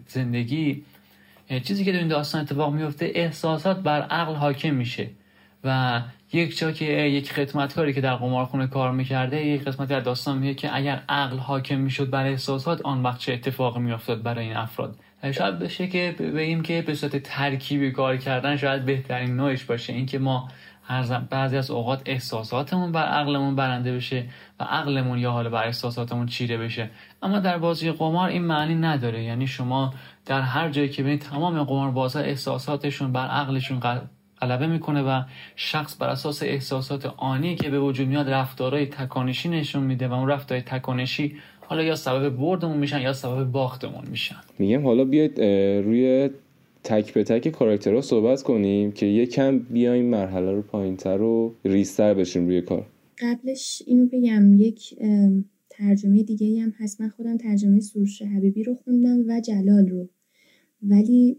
[0.07, 0.83] زندگی
[1.63, 5.09] چیزی که در این داستان اتفاق میفته احساسات بر عقل حاکم میشه.
[5.63, 6.01] و
[6.33, 10.53] یک جا که یک خدمتکاری که در قمارخونه کار می‌کرده یک قسمت در داستان میگه
[10.53, 14.95] که اگر عقل حاکم می‌شد بر احساسات آن وقت چه اتفاقی میافتاد برای این افراد؟
[15.31, 19.93] شاید بشه که بگیم که به صورت ترکیبی کار کردن شاید بهترین نوعش باشه.
[19.93, 20.49] اینکه ما
[21.29, 24.25] بعضی از اوقات احساساتمون بر عقلمون برنده بشه
[24.59, 26.89] و عقلمون یا حالا بر احساساتمون چیره بشه.
[27.21, 29.23] اما در بازی قمار این معنی نداره.
[29.23, 29.93] یعنی شما
[30.25, 33.79] در هر جایی که ببینید تمام قماربازا احساساتشون بر عقلشون
[34.43, 35.21] غلبه می‌کنه و
[35.55, 40.29] شخص بر اساس احساسات آنی که به وجود میاد رفتارهای تکانشی نشون میده و اون
[40.29, 44.35] رفتارهای تکانشی حالا یا سبب بردمون میشن یا سبب باختمون میشن.
[44.59, 45.41] میگم حالا بیاید
[45.85, 46.29] روی
[46.83, 52.47] تک به تک کاراکترها صحبت کنیم که یکم بیایم مرحله رو پایینتر و ریستر بشیم
[52.47, 52.85] روی کار.
[53.21, 54.95] قبلش اینو بگم یک
[55.69, 57.01] ترجمه دیگه هم هست.
[57.01, 60.09] من خودم ترجمه سروش حبیبی رو خوندم و جلال رو
[60.89, 61.35] ولی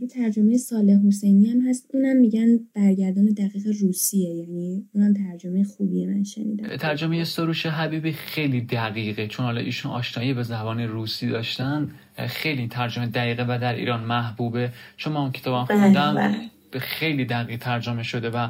[0.00, 1.90] یه ترجمه صالح حسینی هم هست.
[1.94, 4.34] اونم میگن برگردان دقیق روسیه.
[4.34, 6.76] یعنی اونم ترجمه خوبیه من شنیدم.
[6.76, 9.26] ترجمه سروش حبیبی خیلی دقیقه.
[9.26, 14.72] چون حالا ایشون آشنایی به زبان روسی داشتن خیلی ترجمه دقیقه و در ایران محبوبه.
[14.96, 16.36] چون من اون کتاب بله، خوندم بله.
[16.70, 18.48] به خیلی دقیق ترجمه شده و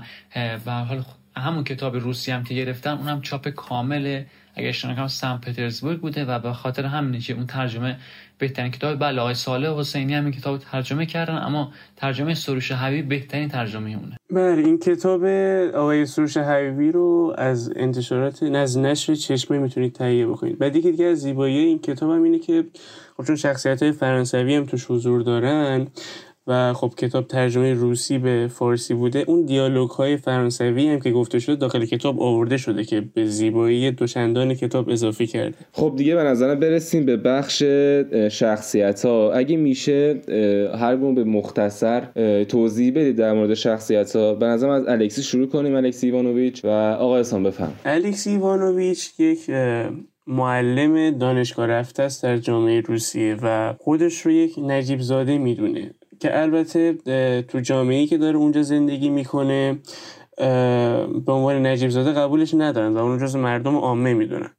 [0.66, 1.04] و حال
[1.36, 6.24] همون کتاب روسی هم که گرفتن اونم چاپ کامله اگه اشتباه نکنم سن پترزبورگ بوده
[6.24, 7.96] و به خاطر همینه که اون ترجمه
[8.38, 13.08] بهترین کتاب بله آقای صالح حسینی هم این کتاب ترجمه کردن اما ترجمه سروش حبیب
[13.08, 14.16] بهترین ترجمه اونه.
[14.30, 15.24] بله این کتاب
[15.74, 20.58] آقای سروش حبیبی رو از انتشارات از نشر چشمه می‌تونید تهیه بکنید.
[20.58, 22.64] بعد یکی دیگه از زیبایی این کتاب هم اینه که
[23.16, 25.86] خب چون شخصیت های فرانسوی هم توش حضور دارن
[26.46, 29.24] و خب کتاب ترجمه روسی به فارسی بوده.
[29.26, 33.90] اون دیالوگ های فرانسوی هم که گفته شده داخل کتاب آورده شده که به زیبایی
[33.90, 35.54] دوچندان کتاب اضافه کرده.
[35.72, 37.62] خب دیگه به نظرم برسیم به بخش
[38.30, 40.20] شخصیت ها اگه میشه
[40.78, 42.02] هر گونه به مختصر
[42.44, 46.68] توضیح بدید در مورد شخصیت ها به نظرم از الکسی شروع کنیم الکسی ایوانوویچ و
[46.68, 47.72] آقای اسان بفهم.
[47.84, 49.50] الکسی ایوانوویچ یک
[50.26, 55.90] معلم دانشگاه رفته است در جامعه روسیه و خودش رو یک نجیب زاده می‌دونه.
[56.20, 56.92] که البته
[57.42, 59.78] تو جامعه که داره اونجا زندگی می‌کنه
[61.26, 64.50] به عنوان نجیب زاده قبولش ندارن و اون جز مردم عامه می‌دونن.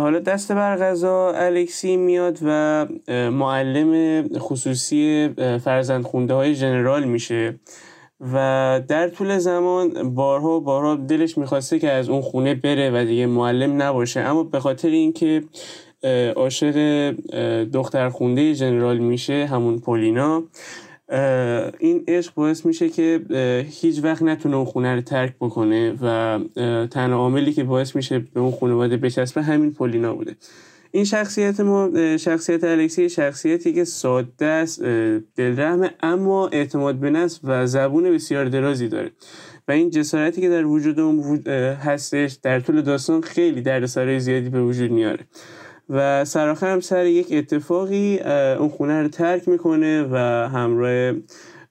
[0.00, 2.86] حالا دست بر غذا الکسی میاد و
[3.30, 5.28] معلم خصوصی
[5.64, 7.60] فرزند خونده های جنرال میشه
[8.32, 13.26] و در طول زمان بارها بارها دلش می‌خواسته که از اون خونه بره و دیگه
[13.26, 14.20] معلم نباشه.
[14.20, 15.42] اما به خاطر اینکه
[16.36, 17.10] عاشق
[17.72, 20.42] دختر خونده جنرال میشه همون پولینا.
[21.78, 23.20] این عشق باعث میشه که
[23.70, 26.38] هیچ وقت نتونه اون خونه رو ترک بکنه و
[26.86, 30.36] تنها عاملی که باعث میشه به اون خانواده بچسبه همین پولینا بوده.
[30.90, 34.82] این شخصیت ما شخصیت الکسی شخصیتی که ساده است
[35.36, 39.10] دلرحمه اما اعتماد به نفس و زبون بسیار درازی داره.
[39.68, 41.42] و این جسارتی که در وجود اون
[41.84, 45.20] هستش در طول داستان خیلی دردسرای زیادی به وجود میاره.
[45.88, 48.18] و سراخه هم سر یک اتفاقی
[48.58, 50.16] اون خونه رو ترک می‌کنه و
[50.48, 51.14] همراه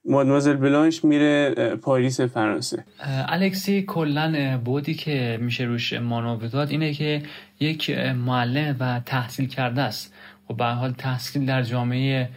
[0.05, 1.51] مادمازل بلانش میره
[1.81, 2.85] پاریس فرانسه.
[3.27, 7.21] الکسی کلا بودی که میشه روش مانو داد اینه که
[7.59, 7.89] یک
[8.25, 10.13] معلم و تحصیل کرده است.
[10.49, 12.29] و به حال تحصیل در جامعه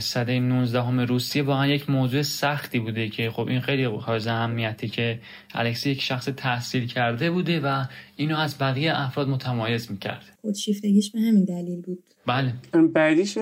[0.00, 4.88] صده 19 همه روسیه واقعا یک موضوع سختی بوده که خب این خیلی حائز اهمیتی
[4.88, 5.18] که
[5.54, 7.84] الکسی یک شخص تحصیل کرده بوده و
[8.16, 10.24] اینو از بقیه افراد متمایز می‌کرد.
[10.40, 11.98] خودشیفتگیش به همین دلیل بود.
[12.26, 12.52] بله.
[12.94, 13.38] بعدیش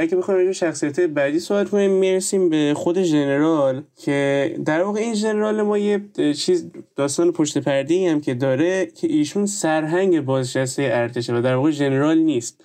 [0.00, 5.14] اگه بخوایم راجع شخصیت بعدی صحبت کنیم می‌رسیم به خود ژنرال که در واقع این
[5.14, 6.00] ژنرال ما یه
[6.36, 11.70] چیز داستان پشت پرده هم که داره که ایشون سرهنگ بازنشسته ارتشه و در واقع
[11.70, 12.64] ژنرال نیست.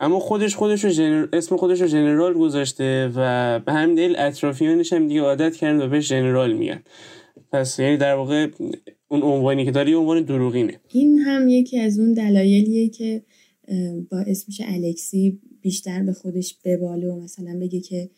[0.00, 1.26] اما خودش خودش جنر...
[1.32, 5.88] اسم خودش رو جنرال گذاشته و به همین دلیل اطرافیانش هم دیگه عادت کردن و
[5.88, 6.82] بهش جنرال میگن.
[7.52, 8.48] پس یعنی در واقع
[9.08, 10.80] اون عنوانی که داری عنوان دروغینه.
[10.92, 13.22] این هم یکی از اون دلایلیه که
[14.10, 18.10] باعث میشه الکسی بیشتر به خودش بباله و مثلا بگه که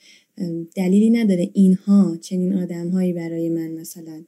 [0.76, 1.50] دلیلی نداره.
[1.52, 4.24] اینها چنین آدمهایی برای من مثلا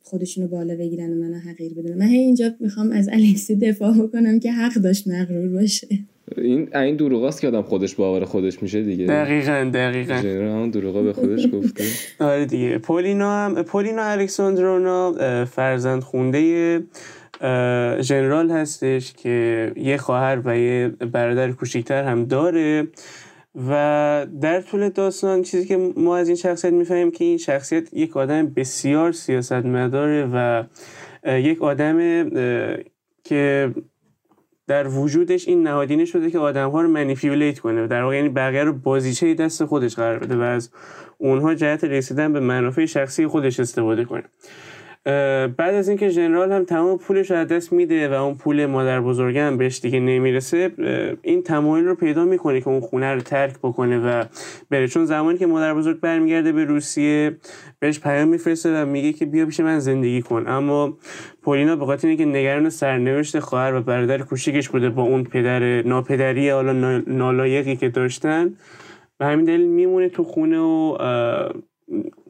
[0.00, 1.98] خودشونو بالا بگیرن و منو حقیر بدونن.
[1.98, 5.88] من اینجا می‌خوام از الکسی دفاع بکنم که حق داشت مغرور باشه.
[6.36, 9.06] این این دروغاست که آدم خودش باور خودش میشه دیگه.
[9.06, 10.14] دقیقا دقیقا.
[10.14, 11.84] همون دروغا به خودش گفته.
[12.24, 12.78] آره دیگه.
[12.78, 15.14] پولینا هم پولینا الکساندرونا
[15.44, 16.82] فرزند خونده
[18.00, 22.88] ژنرال هستش که یه خواهر و یه برادر کوچیکتر هم داره
[23.68, 28.16] و در طول داستان چیزی که ما از این شخصیت می‌فهمیم که این شخصیت یک
[28.16, 30.64] آدم بسیار سیاستمداره و
[31.26, 31.98] یک آدم
[33.24, 33.70] که
[34.68, 37.86] در وجودش این نهادینه شده که آدم ها رو منیپیولیت کنه.
[37.86, 40.70] در واقع یعنی بقیه رو بازیچه دست خودش قرار بده و از
[41.18, 44.24] اونها جهت رسیدن به منافع شخصی خودش استفاده کنه.
[45.56, 49.42] بعد از اینکه ژنرال هم تمام پولش از دست میده و اون پول مادر بزرگه
[49.42, 50.70] هم بهش دیگه نمی‌رسه
[51.22, 54.24] این تمایل رو پیدا می‌کنه که اون خونه رو ترک بکنه و
[54.70, 54.88] بره.
[54.88, 57.36] چون زمانی که مادر بزرگ برمیگرده به روسیه
[57.80, 60.44] بهش پیام میفرسته و میگه که بیا پیش من زندگی کن.
[60.46, 60.98] اما
[61.42, 66.50] پولینا به خاطر اینکه نگران سرنوشت خواهر و برادر کوچیکش بوده با اون پدر ناپدری
[66.50, 68.54] حالا نالایقی که داشتن
[69.18, 70.98] به همین دلیل میمونه تو خونه و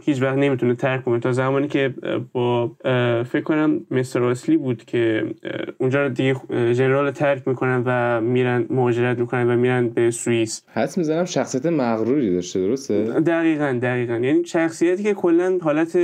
[0.01, 1.21] هیچ وقت نمی‌تونه ترک کنه.
[1.21, 1.95] تا زمانی که
[2.33, 2.77] با
[3.25, 5.35] فکر کنم مستر آسلی بود که
[5.79, 6.35] اونجا رو دیگه
[6.75, 10.63] جنرال ترک می‌کنن و میرن مهاجرت می‌کنن و میرن به سوئیس.
[10.75, 14.15] حس می‌زنم شخصیت مغروری داشته درسته؟ دقیقا دقیقا.
[14.15, 15.99] یعنی شخصیتی که کلا حالت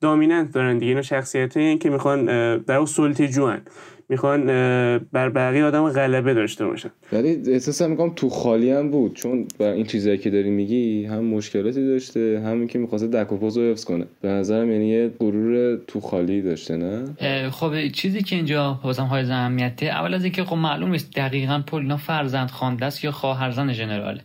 [0.00, 0.88] دامیننت دارن دیگه.
[0.88, 2.24] اینا شخصیت که می‌خوان
[2.58, 3.60] در سلطه جوان
[4.08, 4.46] می‌خوان
[5.12, 6.90] بر بقیه آدم غلبه داشته باشن.
[7.12, 11.24] ولی احساس می‌کنم تو خالی هم بود چون با این چیزایی که داری میگی هم
[11.24, 14.06] مشکلاتی داشته همین که می‌خواسته دک و رو حفظ کنه.
[14.20, 17.04] به نظرم یعنی یه غرور تو خالی داشته نه؟
[17.50, 21.96] خب چیزی که اینجا بازم های اهمیته اول از اینکه خب معلوم نیست دقیقا پولینا
[21.96, 24.20] فرزند خوانده است یا خواهرزن ژنراله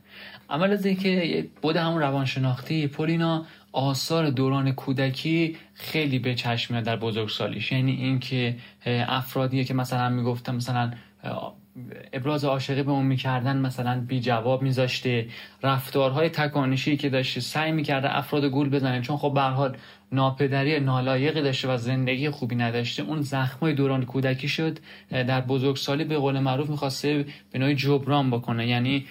[0.49, 6.95] اول از اینکه بود همون روانشناختی پولینا آثار دوران کودکی خیلی به چشم میاد در
[6.95, 7.71] بزرگسالیش.
[7.71, 8.55] یعنی اینکه
[8.85, 10.91] افرادی که مثلا می‌گفتم مثلا
[12.13, 15.27] ابراز عاشقی به اون می‌کردن مثلا بی جواب میذاشته.
[15.63, 19.01] رفتارهای تکانشی که داشته سعی می‌کرده افراد گول بزنه.
[19.01, 19.77] چون خب به حال
[20.11, 23.03] ناپدری نالایقی داشته و زندگی خوبی نداشته.
[23.03, 24.79] اون زخمای دوران کودکی شد.
[25.09, 28.67] در بزرگسالی به قول معروف می‌خواسته به نوعی جبران بکنه.
[28.67, 29.05] یعنی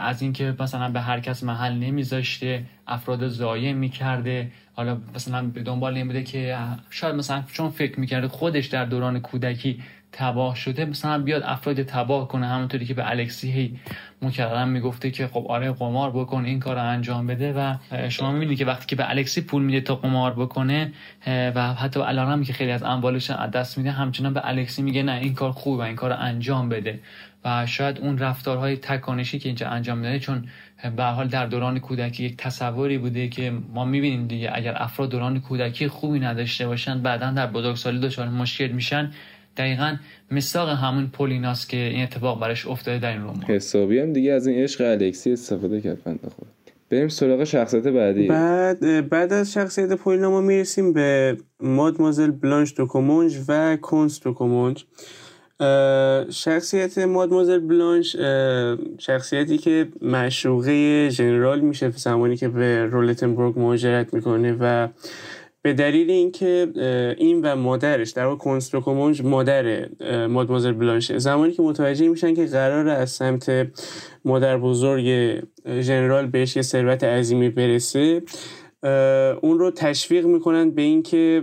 [0.00, 4.50] از اینکه مثلا به هر کس محل نمیذاشته افراد ضایع می‌کرده.
[4.74, 6.56] حالا مثلا به دنبال این بوده که
[6.90, 12.28] شاید مثلا چون فکر می‌کرده خودش در دوران کودکی تباه شده مثلا بیاد افراد تباه
[12.28, 13.78] کنه همونطوری که به الکسی هی
[14.22, 17.74] مکررم می‌گفته که خب آره قمار بکن این کار رو انجام بده و
[18.08, 20.92] شما می‌بینید که وقتی که به الکسی پول میده تا قمار بکنه
[21.26, 25.34] و حتی الان که خیلی از اموالش دست میده همچنان به الکسی میگه نه این
[25.34, 27.00] کار خوب و این کار رو انجام بده.
[27.44, 30.48] و شاید اون رفتارهای تکانشی که اینجا انجام میده چون
[30.96, 35.40] به حال در دوران کودکی یک تصوری بوده که ما می‌بینیم دیگه اگر افراد دوران
[35.40, 39.10] کودکی خوبی نداشته باشن بعدا در بزرگسالی دچار مشکل میشن.
[39.56, 39.96] دقیقا
[40.30, 43.42] مساق همون پولیناست که این اتفاق برش افتاده در این رمان.
[43.42, 46.46] حسابی هم دیگه از این عشق الکسی استفاده کرد بنده خود
[46.90, 48.26] بریم سراغ شخصیت بعدی.
[48.26, 54.84] بعد بعد از شخصیت پولینا ما می‌رسیم به مادمازل بلانش دوکومونج و کنس دوکومونج
[56.30, 58.16] شخصیت مادمازل بلانش
[58.98, 64.88] شخصیتی که معشوقه ژنرال میشه زمانی که به رولتنبورگ مهاجرت می‌کنه و
[65.66, 66.68] به دلیل اینکه
[67.18, 69.88] این و مادرش در واقع کنستروکومونج مادر
[70.26, 73.68] مادمازل بلانشه زمانی که متوجه میشن که قرار از سمت
[74.24, 75.04] مادر بزرگ
[75.80, 78.22] ژنرال بهش یه ثروت عظیمی برسه
[79.42, 81.42] اون رو تشویق می‌کنن به اینکه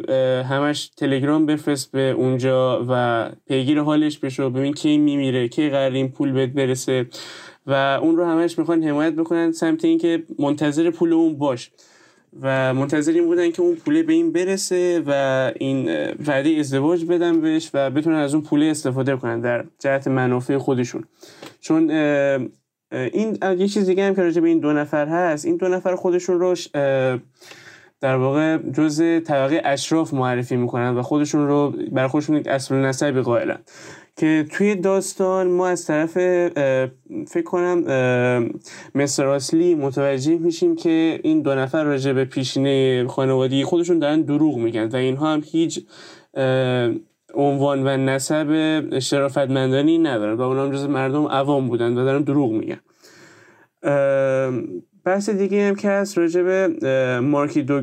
[0.50, 6.12] همش تلگرام بفرست به اونجا و پیگیر حالش بشو ببین کی میمیره کی قرار این
[6.12, 7.06] پول بهت برسه.
[7.68, 11.72] و اون رو همش می‌خوان حمایت بکنن سمت اینکه منتظر پول اون باش.
[12.41, 15.12] و منتظر این بودن که اون پوله به این برسه و
[15.56, 15.89] این
[16.28, 21.04] وعده ازدواج بدن بهش و بتونن از اون پوله استفاده کنن در جهت منافع خودشون.
[21.60, 21.91] چون
[22.91, 25.96] این یه چیز دیگه هم که راجع به این دو نفر هست این دو نفر
[25.96, 26.56] خودشون رو
[28.02, 33.22] در واقع جز طبقه اشراف معرفی می‌کنن و خودشون رو برای خودشون یک اصل نسبی
[33.22, 33.60] قائلن.
[34.15, 36.13] که توی داستان ما از طرف
[37.28, 37.84] فکر کنم
[38.95, 44.58] مستر آسلی متوجه میشیم که این دو نفر راجع به پیشینه خانوادگی خودشون دارن دروغ
[44.58, 45.86] میگن و اینها هم هیچ
[47.34, 52.52] عنوان و نسب شرافتمندانی ندارن و اونا هم جز مردم عوام بودن و دارن دروغ
[52.52, 52.80] میگن.
[55.06, 57.82] بحث دیگه هم که هست راجع به مارکی دو,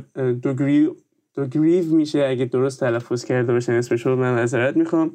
[1.34, 5.14] دوگریو میشه اگه درست تلفظ کرده باشن اسمش رو من معذرت می‌خوام.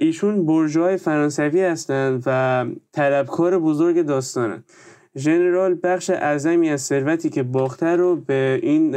[0.00, 4.64] ایشون برجوهای فرانسوی هستن و طلبکار بزرگ داستانن.
[5.16, 8.94] ژنرال بخش اعظمی از ثروتی که باخته رو به این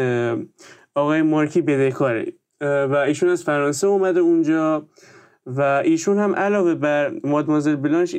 [0.96, 2.34] آقای مارکی بدهکاره.
[2.62, 4.88] و ایشون از فرانسه اومده اونجا
[5.46, 8.16] و ایشون هم علاوه بر مادمازل بلانش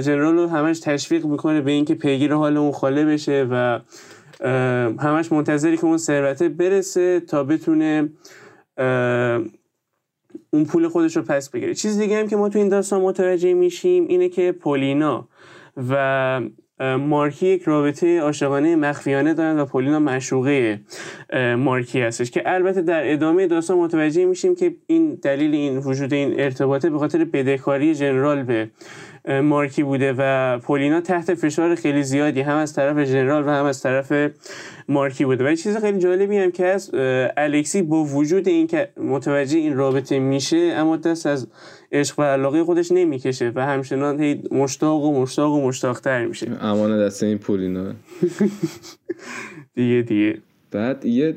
[0.00, 3.80] ژنرال رو همش تشویق می‌کنه به اینکه پیگیر حال اون خاله بشه و
[4.98, 8.08] همش منتظری که اون ثروته برسه تا بتونه
[10.50, 11.74] اون پول خودش رو پس بگیره.
[11.74, 15.28] چیز دیگه هم که ما تو این داستان متوجه میشیم اینه که پولینا
[15.90, 16.40] و
[16.80, 20.80] مارکی یک رابطه عاشقانه مخفیانه دارن و پولینا مشوقه
[21.58, 26.40] مارکی هستش که البته در ادامه داستان متوجه میشیم که این دلیل این وجود این
[26.40, 28.70] ارتباطه به خاطر بدهکاری جنرال به
[29.28, 33.82] مارکی بوده و پولینا تحت فشار خیلی زیادی هم از طرف ژنرال و هم از
[33.82, 34.32] طرف
[34.88, 35.52] مارکی بوده.
[35.52, 36.90] و چیز خیلی جالبی هم که از
[37.36, 41.48] الکسی با وجود این که متوجه این رابطه میشه اما دست از
[41.92, 46.50] عشق و علاقه خودش نمی‌کشه و همچنان هی مشتاق و مشتاق و مشتاقتر میشه.
[46.60, 47.92] امان دست این پولینا.
[49.74, 50.38] دیگه دیگه.
[50.74, 51.34] بعد یه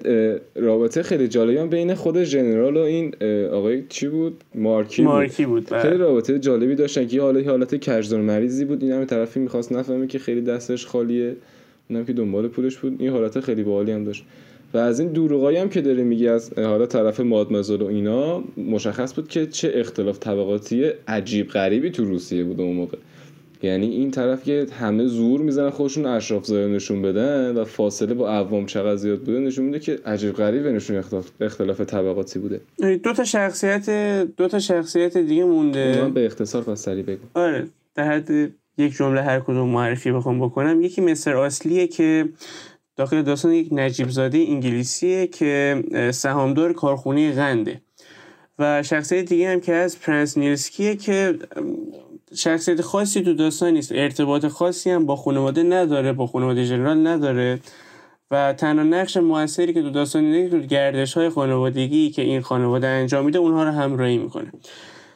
[0.55, 3.15] رابطه خیلی جالبی هم بین خود ژنرال و این
[3.51, 8.65] آقای چی بود؟ مارکی, مارکی بود, خیلی رابطه جالبی داشتن که حالا حالت کجدار مریضی
[8.65, 8.83] بود.
[8.83, 11.35] این هم طرفی می‌خواست نفهمه که خیلی دستش خالیه.
[11.89, 12.95] اونم که دنبال پولش بود.
[12.99, 14.23] این حالت خیلی باحالی هم داشت.
[14.73, 19.15] و از این دروغایی هم که داره میگی از حالا طرف مادمزل و اینا مشخص
[19.15, 22.97] بود که چه اختلاف طبقاتی عجیب غریبی تو روسیه بود اون موقع.
[23.63, 28.65] یعنی این طرف که همه زور می‌زنن خودشون اشراف نشون بدن و فاصله با عوام
[28.65, 32.61] چقدر زیاد بوده نشون میده که عجیب غریب نشون اختلاف, اختلاف طبقاتی بوده.
[33.03, 33.89] دو تا شخصیت
[34.37, 36.01] دو تا شخصیت دیگه مونده.
[36.01, 40.39] من به اختصار پس سری بگم آره در حد یک جمله هر کدوم معرفی بخوام
[40.39, 40.81] بکنم.
[40.81, 42.29] یکی مستر آسلیه که
[42.95, 47.81] داخل داستان یک نجیب زاده انگلیسیه که سهامدار کارخونه غنده
[48.59, 51.35] و شخصیت دیگه هم که از پرنس نیلسکیه که
[52.35, 53.91] شخصیت خاصی تو داستان نیست.
[53.91, 57.59] ارتباط خاصی هم با خانواده نداره با خانواده جنرال نداره
[58.31, 62.87] و تنها نقش موثری که تو داستان اینه تو گردش های خانوادگی که این خانواده
[62.87, 64.51] انجام میده اونها رو همراهی می‌کنه.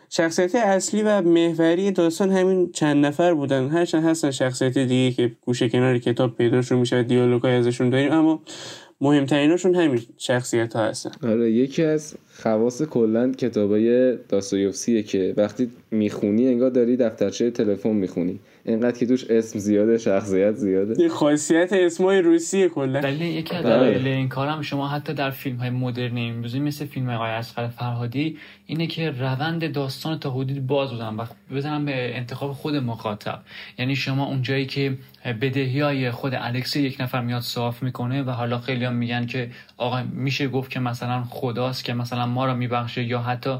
[0.09, 3.69] شخصیت اصلی و محوری داستان همین چند نفر بودن.
[3.69, 8.41] هرچند هستن شخصیت دیگه که گوشه کنار کتاب پیداشون میشه و دیالوگای ازشون داریم اما
[9.01, 11.29] مهمتریناشون همین شخصیت ها هستن.
[11.29, 18.39] آره یکی از خواص کلا کتابای داستایوفسکیه که وقتی می‌خونی انگار داری دفترچه تلفن می‌خونی.
[18.65, 21.03] اینقدر که توش اسم زیاده شخصیت زیاده.
[21.03, 23.01] یه خاصیت اسمای روسیه کلا.
[23.01, 27.05] دلیل یکی از دلایل این کارم شما حتی در فیلم های مدرن امروزی مثل فیلم
[27.05, 31.15] های آقای اصغر فرهادی اینه که روند داستان تا حدود باز بودن.
[31.15, 33.39] و بزنم به انتخاب خود مخاطب.
[33.79, 34.97] یعنی شما اونجایی که
[35.41, 39.49] بدهی های خود الکسی یک نفر میاد صاف می‌کنه و حالا خیلی هم میگن که
[39.77, 43.57] آقا میشه گفت که مثلا خداست که مثلا مثلا ما رو میبخشه یا حتی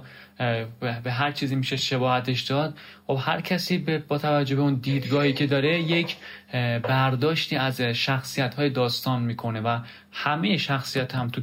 [0.80, 2.74] به هر چیزی میشه شباهتش داد.
[3.08, 6.16] خب هر کسی با توجه به اون دیدگاهی که داره یک
[6.84, 9.80] برداشتی از شخصیت های داستان می‌کنه و
[10.12, 11.42] همه شخصیت هم تو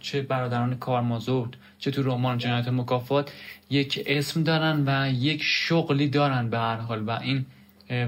[0.00, 3.32] چه برادران کارمازود چه تو رمان جنایت مکافات
[3.70, 7.46] یک اسم دارن و یک شغلی دارن به هر حال و این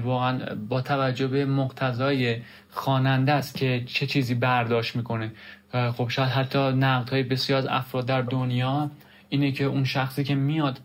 [0.03, 2.37] واقعا با توجه به مقتضای
[2.69, 5.31] خواننده است که چه چیزی برداشت می‌کنه.
[5.71, 8.91] خب شاید حتی نقد های بسیار افراد در دنیا
[9.29, 10.79] اینه که اون شخصی که میاد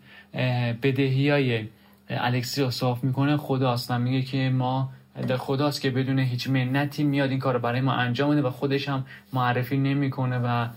[0.83, 1.67] بدهی های
[2.09, 3.91] الکسی رو صاف می‌کنه خداست.
[3.91, 4.89] و میگه که ما
[5.27, 8.89] در خداست که بدون هیچ منتی میاد این کار برای ما انجام میده و خودش
[8.89, 10.67] هم معرفی نمی‌کنه و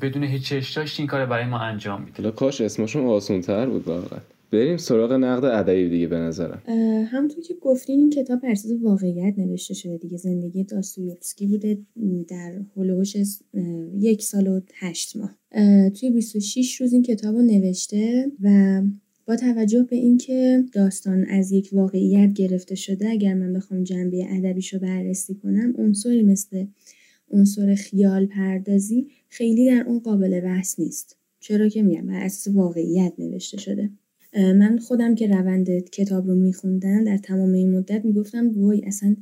[0.00, 2.30] بدون هیچ چشتاش این کار برای ما انجام میده.
[2.30, 4.18] کاش اسمشون آسون تر بود واقعا.
[4.52, 6.62] بریم سراغ نقد ادبی دیگه به نظرم.
[7.12, 10.16] همونطور که گفتین این کتاب بر واقعیت نوشته شده دیگه.
[10.16, 11.78] زندگی داستویفسکی بوده
[12.28, 13.16] در هلوهوش
[13.98, 15.34] یک سال و هشت ماه.
[15.90, 18.80] توی 26 روز این کتاب رو نوشته و
[19.28, 24.74] با توجه به اینکه داستان از یک واقعیت گرفته شده اگر من بخوام جنبه ادبیش
[24.74, 26.66] رو بررسی کنم عنصری مثل
[27.30, 31.16] عنصر خیال پردازی خیلی در اون قابل بحث نیست.
[31.40, 33.90] چرا که میگم بر اساس واقعیت نوشته شده.
[34.36, 39.16] من خودم که روند کتاب رو میخوندم در تمام این مدت می‌گفتم وای اصلا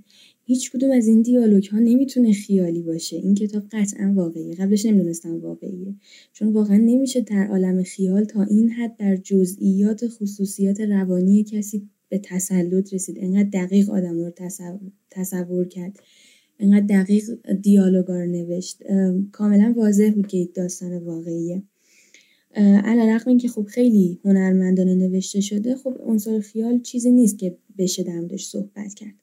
[0.48, 3.16] هیچ کدوم از این دیالوگ ها نمی‌تونه خیالی باشه.
[3.16, 4.54] این کتاب قطعا واقعیه.
[4.54, 5.94] قبلش نمی‌دونستم واقعیه.
[6.32, 12.18] چون واقعا نمیشه در عالم خیال تا این حد در جزئیات خصوصیات روانی کسی به
[12.18, 13.16] تسلط رسید.
[13.20, 14.30] انقدر دقیق آدم رو
[15.10, 16.00] تصور, کرد.
[16.58, 17.22] انقدر دقیق
[17.62, 18.82] دیالوگا رو نوشت.
[19.32, 21.62] کاملا واضح بود که داستان واقعیه.
[22.56, 27.56] علا رقم این که خب خیلی هنرمندانه نوشته شده خب عنصر خیال چیزی نیست که
[27.78, 29.14] بشه در صحبت کرد.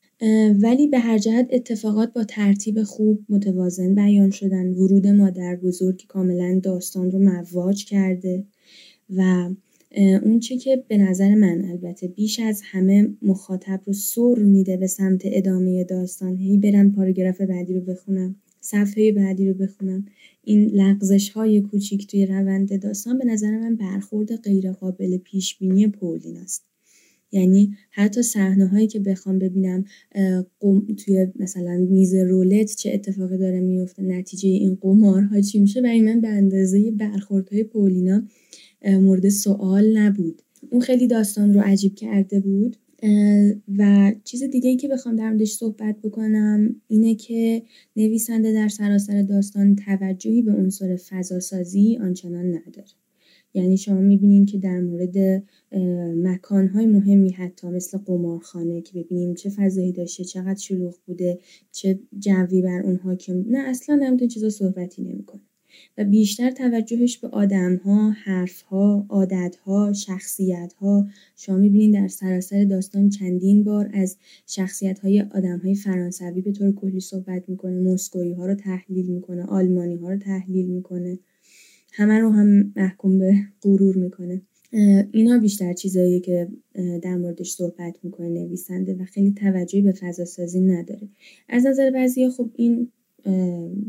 [0.61, 4.67] ولی به هر جهت اتفاقات با ترتیب خوب متوازن بیان شدن.
[4.67, 8.45] ورود مادر بزرگ کاملا داستان رو مواج کرده
[9.09, 9.49] و
[9.97, 14.88] اون چه که به نظر من البته بیش از همه مخاطب رو سر میده به
[14.88, 16.38] سمت ادامه داستان.
[16.38, 20.05] هی برم پاراگراف بعدی رو بخونم صفحه بعدی رو بخونم.
[20.43, 25.88] این لغزش های کوچیک توی روند داستان به نظر من برخورد غیر قابل پیش بینی
[25.88, 26.72] پولین است.
[27.34, 29.86] یعنی حتی صحنه هایی که بخوام ببینم
[30.97, 36.21] توی مثلا میز رولت چه اتفاقی داره میفته نتیجه این قمارها چی میشه؟ برای من
[36.21, 38.23] به اندازه برخوردهای پولینا
[38.86, 40.41] مورد سوال نبود.
[40.69, 42.77] اون خیلی داستان رو عجیب کرده بود.
[43.77, 47.63] و چیز دیگه ای که بخوام در موردش صحبت بکنم اینه که
[47.95, 53.03] نویسنده در سراسر داستان توجهی به عنصر فضاسازی آنچنان نداره.
[53.54, 55.43] یعنی شما می‌بینید که در مورد
[56.24, 61.39] مکانهای مهمی حتی مثل قمارخانه که ببینیم چه فضایی داشته چقدر شلوغ بوده
[61.72, 65.41] چه جوی بر اون حاکم نه اصلا مورد چیزا صحبتی نمی‌کنه.
[65.97, 71.08] و بیشتر توجهش به آدمها، حرفها، عادتها، شخصیتها.
[71.36, 77.49] شما می‌بینید در سراسر داستان چندین بار از شخصیتهای آدمهای فرانسوی به طور کلی صحبت
[77.49, 81.20] می‌کنه مسکویی ها رو تحلیل می‌کنه آلمانی ها رو تحلیل می‌کنه.
[81.96, 84.41] همه رو هم محکوم به غرور می‌کنه.
[85.12, 86.48] اینا بیشتر چیزایی که
[87.02, 91.10] در موردش صحبت می‌کنه نویسنده و خیلی توجهی به فضا سازی نداره.
[91.50, 92.91] از نظر بعضی خب این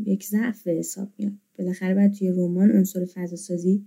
[0.05, 1.33] یک ضعف به حساب میاد.
[1.59, 3.85] بالاخره باید توی رمان عنصر فضاسازی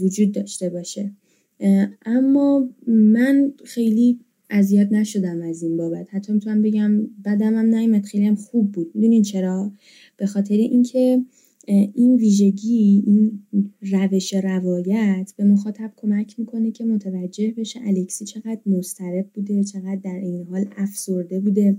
[0.00, 1.10] وجود داشته باشه.
[2.06, 4.20] اما من خیلی
[4.50, 6.14] اذیت نشدم از این بابت.
[6.14, 8.90] حتی می‌تونم بگم بدم هم نیمت خیلی هم خوب بود.
[8.94, 9.72] می‌دونین چرا؟
[10.16, 11.24] به خاطر اینکه
[11.68, 13.42] این ویژگی این
[13.80, 20.20] روش روایت به مخاطب کمک می‌کنه که متوجه بشه الکسی چقدر مضطرب بوده چقدر در
[20.22, 21.76] این حال افسرده بوده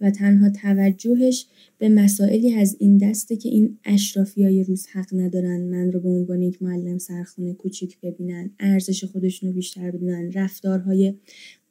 [0.00, 1.46] و تنها توجهش
[1.78, 6.08] به مسائلی از این دسته که این اشرافی های روز حق ندارن من رو به
[6.08, 11.14] عنوان یک معلم سرخونه کوچیک ببینن ارزش خودشون رو بیشتر بدونن رفتارهای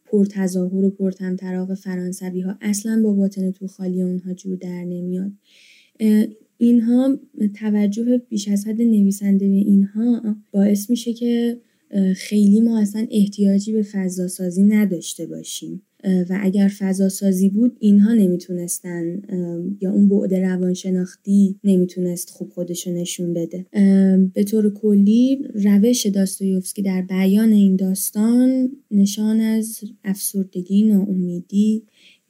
[0.05, 5.31] پرتظاهر و پرتمطراق فرانسوی ها اصلا با باطن تو خالی اونها جور در نمیاد.
[6.61, 7.19] اینها
[7.55, 11.57] توجه بیش از حد نویسنده به اینها باعث میشه که
[12.15, 15.81] خیلی ما اصلا احتیاجی به فضا سازی نداشته باشیم.
[16.03, 19.21] و اگر فضا سازی بود اینها نمی‌تونستن
[19.81, 23.65] یا اون بعد روانشناختی نمی‌تونست خوب خودشو نشون بده.
[24.33, 31.83] به طور کلی روش داستویوفسکی در بیان این داستان نشان از افسردگی ناامیدی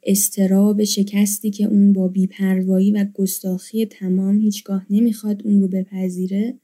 [0.04, 6.58] استراب شکستی که اون با بیپروایی و گستاخی تمام هیچگاه نمی‌خواد اون رو بپذیره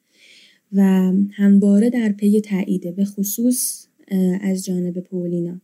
[0.71, 3.87] و همواره در پی تاییده به خصوص
[4.41, 5.61] از جانب پولینا.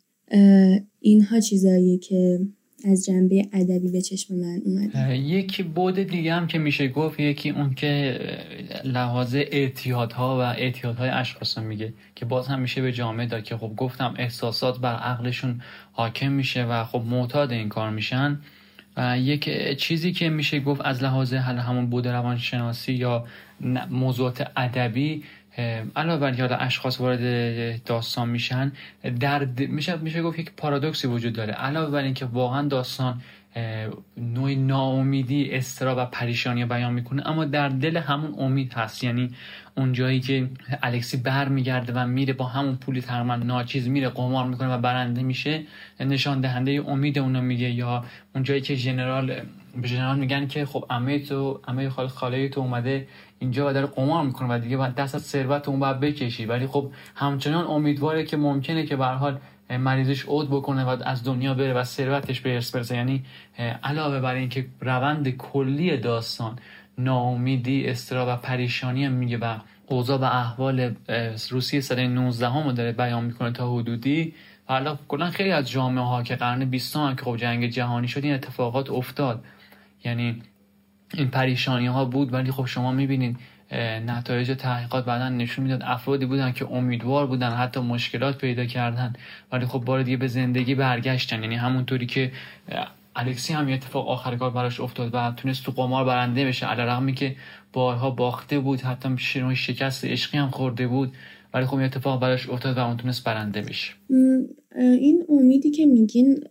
[0.99, 2.39] اینها چیزایی که
[2.85, 5.17] از جنبه ادبی به چشم من اومده.
[5.17, 8.19] یکی بود دیگه هم که میشه گفت یکی اون که
[8.83, 13.73] لحاظ اعتیادها و اعتیادهای اشخاص میگه که باز هم میشه به جامعه داد که خب
[13.77, 15.61] گفتم احساسات بر عقلشون
[15.91, 18.39] حاکم میشه و خب معتاد این کار میشن.
[18.97, 23.25] و یک چیزی که میشه گفت از لحاظ حل همون بود روانشناسی یا
[23.89, 25.23] موضوعات ادبی
[25.95, 28.71] علاوه بر یاد اشخاص وارد داستان میشن
[29.19, 31.53] در میشه میشه گفت یک پارادوکسی وجود داره.
[31.53, 33.21] علاوه بر اینکه واقعا داستان
[34.17, 39.03] نوع ناامیدی استرا و پریشانی بیان می‌کنه اما در دل همون امید هست.
[39.03, 39.29] یعنی
[39.77, 40.49] اون جایی که
[40.83, 45.23] الکسی بر میگرده و میره با همون پولی تقریبا ناچیز میره قمار می‌کنه و برنده
[45.23, 45.63] میشه
[45.99, 49.41] نشان دهنده امید اونو میگه یا اون جایی که ژنرال
[49.75, 53.07] به ژنرال میگن که خب امه تو امه خاله خاله تو اومده
[53.39, 56.45] اینجا و داره قمار می‌کنه و دیگه دست از ثروت اون باید بکشی.
[56.45, 61.53] ولی خب همچنان امیدواره که ممکنه که به حال مریضش عود بکنه و از دنیا
[61.53, 62.95] بره و ثروتش به ارث برسه.
[62.95, 63.23] یعنی
[63.83, 66.59] علاوه بر اینکه روند کلی داستان
[66.97, 69.57] ناامیدی استرا و پریشانی هم میگه و
[69.87, 70.95] اوضاع و احوال
[71.49, 74.33] روسیه سال 19 هم داره بیان می‌کنه تا حدودی
[74.65, 78.23] حالا کلا خیلی از جامعه ها که قرن 20 هم که خب جنگ جهانی شد
[78.23, 79.43] این اتفاقات افتاد.
[80.03, 80.41] یعنی
[81.13, 83.37] این پریشانی ها بود ولی خب شما می‌بینید
[84.05, 89.13] نتایج تحقیقات بعدا نشون می‌داد افرادی بودن که امیدوار بودن حتی مشکلات پیدا کردن
[89.51, 91.43] ولی خب بار دیگه به زندگی برگشتن.
[91.43, 92.31] یعنی همونطوری که
[93.15, 97.13] الکسی هم یه اتفاق آخر کار براش افتاد و تونست تو قمار برنده بشه علیرغمی
[97.13, 97.35] که
[97.73, 101.15] بارها باخته بود حتی شیرون شکست عشقی هم خورده بود.
[101.53, 103.93] ولی خب یه اتفاق براش افتاد و اون تونست برنده بشه.
[104.79, 106.43] این امیدی که میگین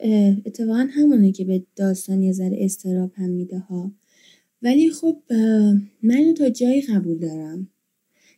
[0.47, 3.93] اتفاقا همونه که به داستان یه ذره استراب هم میده ها
[4.63, 5.23] ولی خب
[6.03, 7.69] من تا جایی قبول دارم.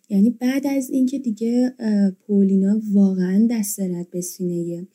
[0.08, 1.74] یعنی بعد از اینکه دیگه
[2.26, 4.86] پولینا واقعا دست رد به سینه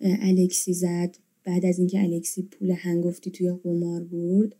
[0.00, 1.16] الکسی زد.
[1.46, 4.56] بعد از اینکه الکسی پول هنگفتی توی قمار برد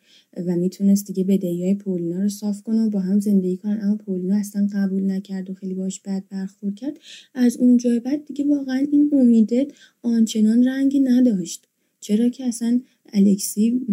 [0.47, 3.97] و می‌تونست دیگه بدهی های پولینا رو صاف کنه و با هم زندگی کنن اما
[3.97, 6.99] پولینا اصلا قبول نکرد و خیلی باش بد برخورد کرد.
[7.34, 9.68] از اون جای بعد دیگه واقعا این امیده
[10.03, 11.68] آنچنان رنگی نداشت.
[12.01, 12.80] چرا که اصلا
[13.12, 13.87] الکسی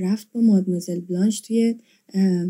[0.00, 1.74] رفت با مادموزل بلانش توی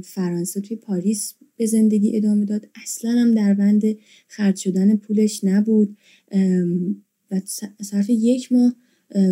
[0.05, 2.69] فرانسه توی پاریس به زندگی ادامه داد.
[2.83, 3.83] اصلا هم در بند
[4.29, 5.97] خرج شدن پولش نبود.
[7.31, 7.41] و
[7.81, 8.75] صرف یک ماه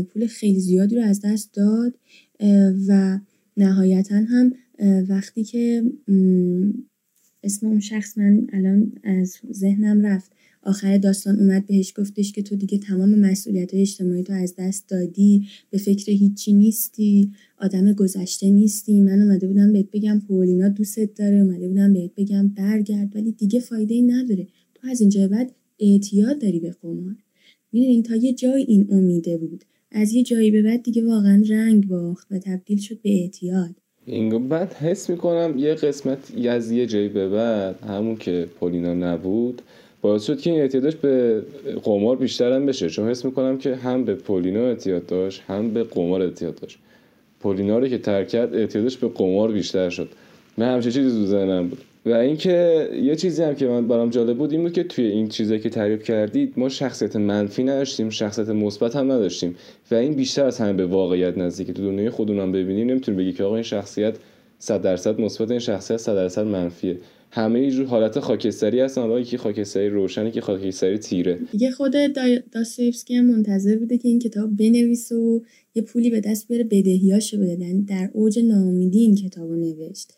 [0.09, 1.99] پول خیلی زیادی رو از دست داد
[2.89, 3.18] و
[3.57, 4.53] نهایتا هم
[5.09, 5.83] وقتی که
[7.43, 10.33] اسم اون شخص من الان از ذهنم رفت.
[10.62, 14.89] آخر داستان اومد بهش گفتش که تو دیگه تمام مسئولیت های اجتماعی تو از دست
[14.89, 19.01] دادی به فکر هیچی نیستی آدم گذشته نیستی.
[19.01, 23.61] من اومده بودم بهت بگم پولینا دوستت داره اومده بودم بهت بگم برگرد ولی دیگه
[23.61, 24.47] فایده ای نداره.
[24.74, 27.16] تو از اینجا بعد اعتیاد داری به قمار.
[27.72, 29.64] می‌دونین تا یه جای این امیده بود.
[29.92, 33.70] از یه جایی به بعد دیگه واقعا رنگ باخت و تبدیل شد به اعتیاد.
[34.06, 39.62] این بعد حس می‌کنم یه قسمت از یه جایی به بعد همون که پولینا نبود
[40.00, 41.42] باعث شد که این اعتیادش به
[41.82, 42.90] قمار بیشتر هم بشه.
[42.90, 46.78] چون حس می‌کنم که هم به پولینا اعتیاد داشت هم به قمار اعتیاد داشت.
[47.40, 50.08] پولینا رو که ترک کرد اعتیادش به قمار بیشتر شد.
[50.58, 51.78] من همچه چیزی تو بود.
[52.09, 55.28] و اینکه یه چیزی هم که من برام جالب بود این بود که توی این
[55.28, 59.56] چیزایی که تعریف کردید ما شخصیت منفی نداشتیم شخصیت مثبت هم نداشتیم
[59.90, 61.72] و این بیشتر از همه به واقعیت نزدیکه.
[61.72, 64.16] تو دنیای خودمون هم ببینیم نمی‌تونیم بگی که آقا این شخصیت
[64.59, 66.98] 100 درصد مثبت این شخصیت 100 درصد منفیه.
[67.30, 69.00] همه یه حالت خاکستری هستن.
[69.00, 71.38] حالا یکی خاکستری روشنی که خاکستری تیره.
[71.52, 71.94] دیگه خود
[72.52, 75.40] داستایفسکی هم منتظر بوده که این کتاب بنویسه و
[75.74, 77.61] یه پولی به دست بیاره بدهیاشو بده.
[77.61, 80.12] یعنی در اوج ناامیدی این کتابو نوشت.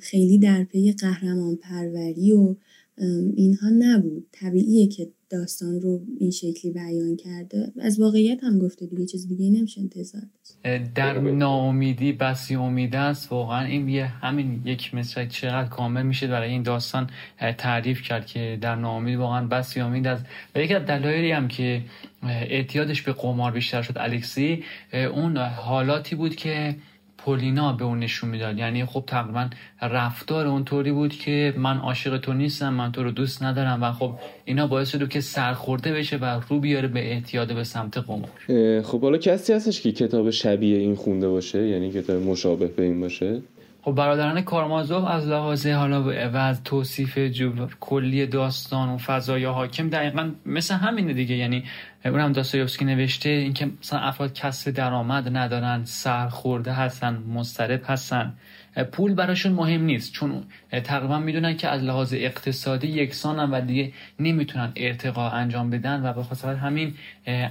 [0.00, 2.54] خیلی در پی قهرمان پروری و
[3.36, 4.26] اینها نبود.
[4.32, 7.72] طبیعیه که داستان رو این شکلی بیان کرده.
[7.80, 10.22] از واقعیت هم گفته دیگه چیز دیگه نمیشه انتظار
[10.94, 13.32] در ناامیدی بسی امید است.
[13.32, 17.10] واقعا این یه همین یک مثل چقدر کامل میشه برای این داستان
[17.58, 20.24] تعریف کرد که در ناامیدی واقعا بسی امید است.
[20.54, 21.82] و یکی از دلایلی هم که
[22.22, 26.76] اعتیادش به قمار بیشتر شد الکسی اون حالاتی بود که
[27.26, 28.58] پولینا به اون نشون می‌داد.
[28.58, 29.48] یعنی خب تقریبا
[29.82, 33.92] رفتار اون طوری بود که من عاشق تو نیستم من تو رو دوست ندارم و
[33.92, 34.12] خب
[34.44, 39.00] اینا باعث شد که سرخورده بشه و رو بیاره به اعتیاد به سمت قمار خب
[39.00, 43.42] حالا کسی هستش که کتاب شبیه این خونده باشه؟ یعنی کتاب مشابه به این باشه؟
[43.86, 47.18] خب برادران کارمازوف از لحاظ حالا و از توصیف
[47.80, 51.36] کلی داستان و فضای حاکم دقیقا مثل همینه دیگه.
[51.36, 51.64] یعنی
[52.04, 58.34] اون هم داستایوفسکی نوشته اینکه مثلا افراد کسب درآمد ندارن سرخورده هستن مضطرب هستن.
[58.92, 60.44] پول براشون مهم نیست چون
[60.84, 66.22] تقریبا می‌دونن که از لحاظ اقتصادی یکسانن و دیگه نمی‌تونن ارتقا انجام بدن و به
[66.22, 66.94] خاطر همین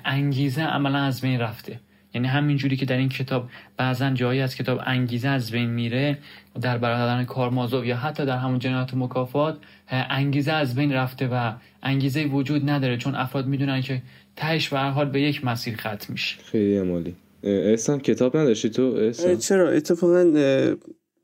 [0.05, 1.79] انگیزه عملا از بین رفته.
[2.15, 6.17] یعنی همینجوری که در این کتاب بعضا جایی از کتاب انگیزه از بین میره
[6.61, 9.57] در برادران کارمازوف یا حتی در همون جنایات مکافات
[9.89, 11.51] انگیزه از بین رفته و
[11.83, 14.01] انگیزه وجود نداره چون افراد می‌دونن که
[14.35, 16.37] تهش به حال به یک مسیر ختم میشه.
[16.51, 17.15] خیلی عمالی.
[17.43, 19.37] احسان کتاب نداشتی تو؟ احسان.
[19.37, 20.23] چرا؟ اتفاقا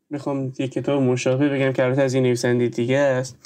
[0.10, 3.38] می‌خوام یه کتاب مشابه بگم که از این نویسنده دیگه است.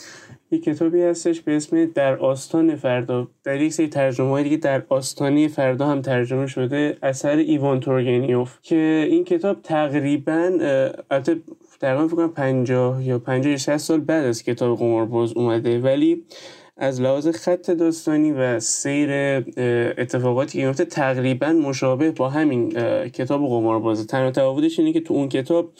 [0.52, 3.28] یه کتابی هستش به اسم در آستان فردا.
[3.44, 8.58] در یک سری ترجمه های دیگه در آستانه فردا هم ترجمه شده اثر ایوان تورگنیوف
[8.62, 10.52] که این کتاب تقریبا
[11.12, 11.42] البته
[11.80, 15.80] تقریبا فکر کنم 50 یا 50 یا 60 سال بعد از کتاب قمارباز اومده.
[15.80, 16.24] ولی
[16.78, 19.10] از لحاظ خط داستانی و سیر
[19.98, 22.70] اتفاقاتی که میفته تقریبا مشابه با همین
[23.10, 25.72] کتاب قمارباز تنها تفاوتش اینه که تو اون کتاب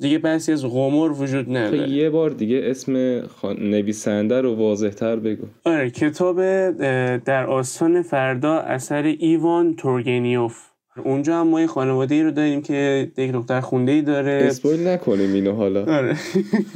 [0.00, 1.88] دیگه بحثی از قمار وجود نداره.
[1.88, 2.92] یه بار دیگه اسم
[3.58, 5.46] نویسنده رو واضح تر بگو.
[5.64, 6.36] آره کتاب
[7.16, 10.67] در آستان فردا اثر ایوان تورگنیوف.
[11.04, 14.30] اونجا هم ما یه خانواده ای رو داریم که یک دختر خونده ای داره.
[14.30, 15.80] اسپویل نکنیم اینو حالا.
[15.98, 16.16] آره.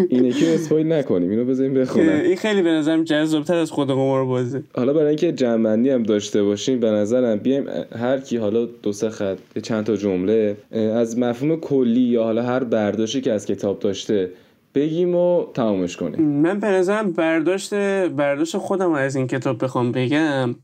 [0.08, 2.08] اینه که اسپویل نکنیم اینو بذاریم بخونم.
[2.08, 6.42] این خیلی به نظرم جذابتر از خود قمار بازه حالا برای اینکه جنبندی هم داشته
[6.42, 7.64] باشیم به نظرم بیایم
[7.98, 12.64] هر کی حالا دو سه خط چند تا جمله از مفهوم کلی یا حالا هر
[12.64, 14.30] برداشتی که از کتاب داشته
[14.74, 16.22] بگیم و تمامش کنیم.
[16.22, 17.74] من به نظرم برداشت
[18.08, 20.54] برداشت خودم از این کتاب بخوام بگم.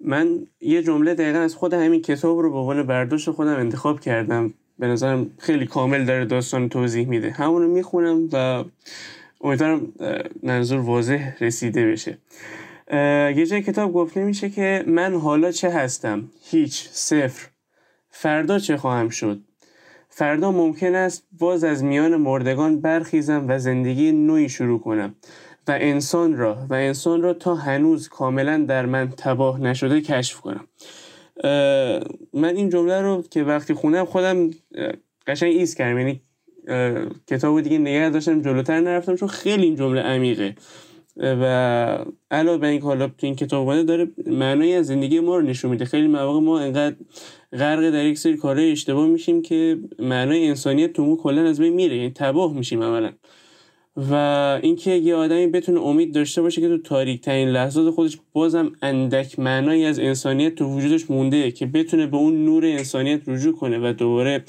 [0.00, 4.54] من یه جمله دقیقا از خود همین کتاب رو به عنوان برداشت خودم انتخاب کردم.
[4.78, 7.30] به نظرم خیلی کامل داره داستان توضیح میده.
[7.30, 8.64] همون رو می‌خونم و
[9.40, 9.92] امیدوارم
[10.42, 12.18] منظور واضح رسیده بشه.
[13.36, 17.48] یه جای کتاب گفته میشه که من حالا چه هستم؟ هیچ صفر.
[18.10, 19.40] فردا چه خواهم شد؟
[20.18, 25.14] فردا ممکن است باز از میان مردگان برخیزم و زندگی نوعی شروع کنم
[25.68, 30.64] و انسان را و انسان را تا هنوز کاملا در من تباه نشده کشف کنم.
[32.32, 34.50] من این جمله رو که وقتی خونم خودم
[35.26, 35.98] قشنگ ایست کردم.
[35.98, 36.22] یعنی
[37.26, 40.54] کتاب دیگه نگه داشتم جلوتر نرفتم چون خیلی این جمله عمیقه.
[41.18, 45.42] و علاوه بر اینکه حالا تو این کتاب اومده داره معنای از زندگی ما رو
[45.42, 45.84] نشون میده.
[45.84, 46.96] خیلی مواقع ما انقدر
[47.52, 51.96] غرق در یک سری کارهای اشتباه میشیم که معنای انسانیت تو کلا از بین میره
[51.96, 53.12] یعنی تباه میشیم اولا
[54.10, 54.14] و
[54.62, 59.38] اینکه یه آدمی بتونه امید داشته باشه که تو تاریک ترین لحظات خودش بازم اندک
[59.38, 63.92] معنایی از انسانیت تو وجودش مونده که بتونه به اون نور انسانیت رجوع کنه و
[63.92, 64.44] دوباره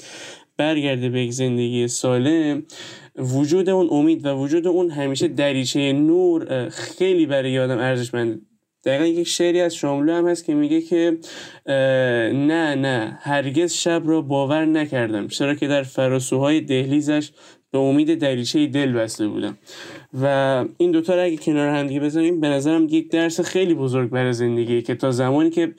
[0.56, 2.62] برگرده به یک زندگی سالم
[3.18, 8.40] وجود اون امید و وجود اون همیشه دریچه نور خیلی برای آدم ارزشمنده
[8.84, 11.18] دقیقا یک شعری از شاملو هم هست که میگه که
[11.66, 15.28] نه نه هرگز شب را باور نکردم.
[15.28, 17.30] چرا که در فراسوهای دهلیزش
[17.72, 19.58] به امید دریچه دل بسته بودم.
[20.22, 24.10] و این دوتا رو اگه کنار هم دیگه بزنیم به نظرم یک درس خیلی بزرگ
[24.10, 25.74] برای زندگی که تا زمانی که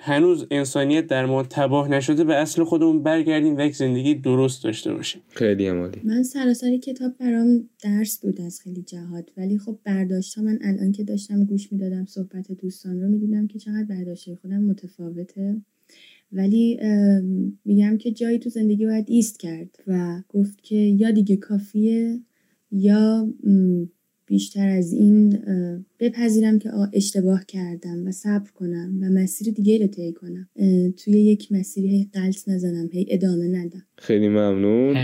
[0.00, 4.94] هنوز انسانیت در ما تباه نشده به اصل خودمون برگردیم و یک زندگی درست داشته
[4.94, 5.22] باشیم.
[5.28, 6.00] خیلی عمالی.
[6.04, 11.04] من سراسر کتاب برام درس بود از خیلی جهات ولی خب برداشت من الان که
[11.04, 15.56] داشتم گوش می‌دادم صحبت دوستان رو می‌دیدم که چقدر برداشت خودم متفاوته.
[16.32, 16.80] ولی
[17.64, 22.20] میگم که جایی تو زندگی باید ایست کرد و گفت که یا دیگه کافیه
[22.72, 23.28] یا
[24.26, 25.38] بیشتر از این
[26.00, 30.48] بپذیرم که اشتباه کردم و صبر کنم و مسیر دیگه رو طی کنم.
[31.04, 33.82] توی یک مسیری هی قلط نزنم هی ادامه ندم.
[33.98, 34.96] خیلی ممنون.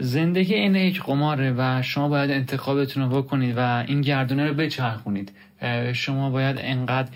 [0.00, 5.32] زندگی این یک قماره و شما باید انتخابتون رو بکنید و این گردونه رو بچرخونید.
[5.92, 7.10] شما باید انقدر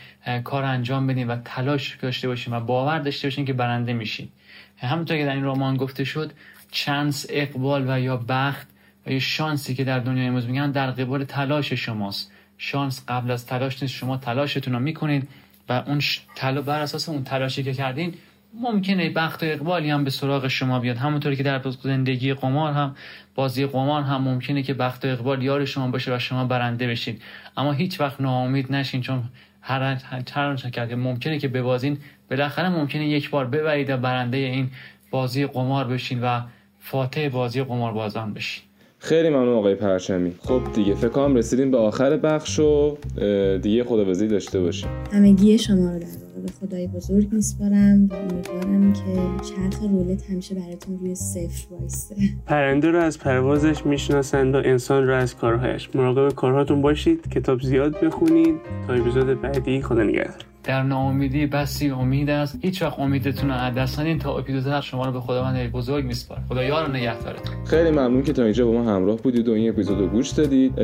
[0.44, 4.28] کار انجام بدین و تلاش داشته باشین و باور داشته باشین که برنده میشین.
[4.76, 6.32] همونطور که در این رمان گفته شد
[6.70, 8.68] چانس اقبال و یا بخت
[9.06, 12.32] و یا شانسی که در دنیای امروز میگن در قبال تلاش شماست.
[12.58, 15.28] شانس قبل از تلاش نیست شما تلاشتون رو می‌کنید
[15.68, 16.00] و اون
[16.34, 18.14] تلا بر اساس اون تلاشی که کردین
[18.54, 20.96] ممکنه بخت و اقبالی هم به سراغ شما بیاد.
[20.96, 22.96] همونطوری که در زندگی قمار هم
[23.34, 27.22] بازی قمار هم ممکنه که بخت و اقبال یار شما باشه و شما برنده بشید
[27.56, 29.22] اما هیچ وقت ناامید نشین چون
[29.60, 31.98] هر هر کرد ممکنه که ببازین.
[32.30, 34.70] بالاخره ممکنه یک بار ببرید و برنده این
[35.10, 36.40] بازی قمار بشین و
[36.80, 38.64] فاتح بازی قمار بازان بشین.
[39.04, 40.32] خیلی ممنون آقای پرچمی.
[40.38, 42.96] خب دیگه فکر کنم رسیدیم به آخر بخش و
[43.62, 44.88] دیگه خداوزی داشته باشیم.
[45.12, 50.54] همگی شما رو در واقع به خدای بزرگ میسپارم و امیدوارم که چرخ رولت همیشه
[50.54, 55.88] براتون روی صفر وایسته پرنده رو از پروازش می‌شناسند و انسان رو از کارهایش.
[55.94, 58.54] مراقب کارهاتون باشید کتاب زیاد بخونید.
[58.86, 60.51] تا اپیزود بعدی خدا نگهدار.
[60.64, 62.58] در ناامیدی بسی امید است.
[62.62, 66.38] هیچ وقت امیدتون رو از دست ندین تا اپیزود شما رو به خداوند بزرگ میسپار
[66.48, 69.98] خدا یار نگهدارتون خیلی ممنون که تا اینجا با ما همراه بودید و این اپیزود
[69.98, 70.80] رو گوش دادید.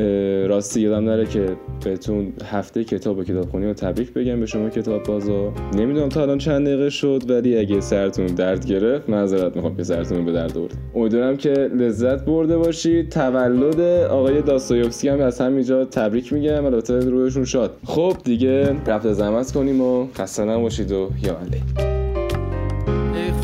[0.47, 1.45] راستی یادم نره که
[1.85, 5.53] بهتون هفته کتاب و کتابخونی رو تبریک بگم به شما کتاب بازا.
[5.75, 10.25] نمی‌دونم تا الان چند دقیقه شد ولی اگه سرتون درد گرفت معذرت می‌خوام که سرتون
[10.25, 10.77] به درد آورد.
[10.95, 13.09] امیدوارم که لذت برده باشید.
[13.09, 16.65] تولد آقای داستایوفسکی هم از همینجا تبریک میگم.
[16.65, 17.77] البته روحشون شاد.
[17.85, 21.63] خب دیگه رفت زحمت کنیم و خسته نباشید و یا علی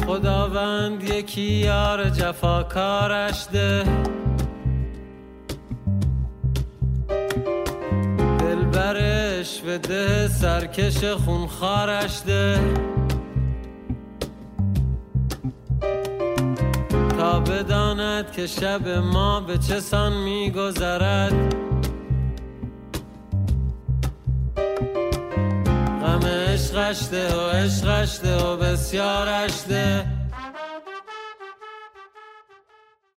[0.07, 3.83] خداوند یکی یار جفاکارش ده.
[8.39, 12.59] دلبرش و ده سرکش خونخارش ده.
[17.17, 21.55] تا بداند که شب ما به چه سان میگذرد.
[26.15, 30.14] غم عشقش ده و عشقش ده و بسیارش ده.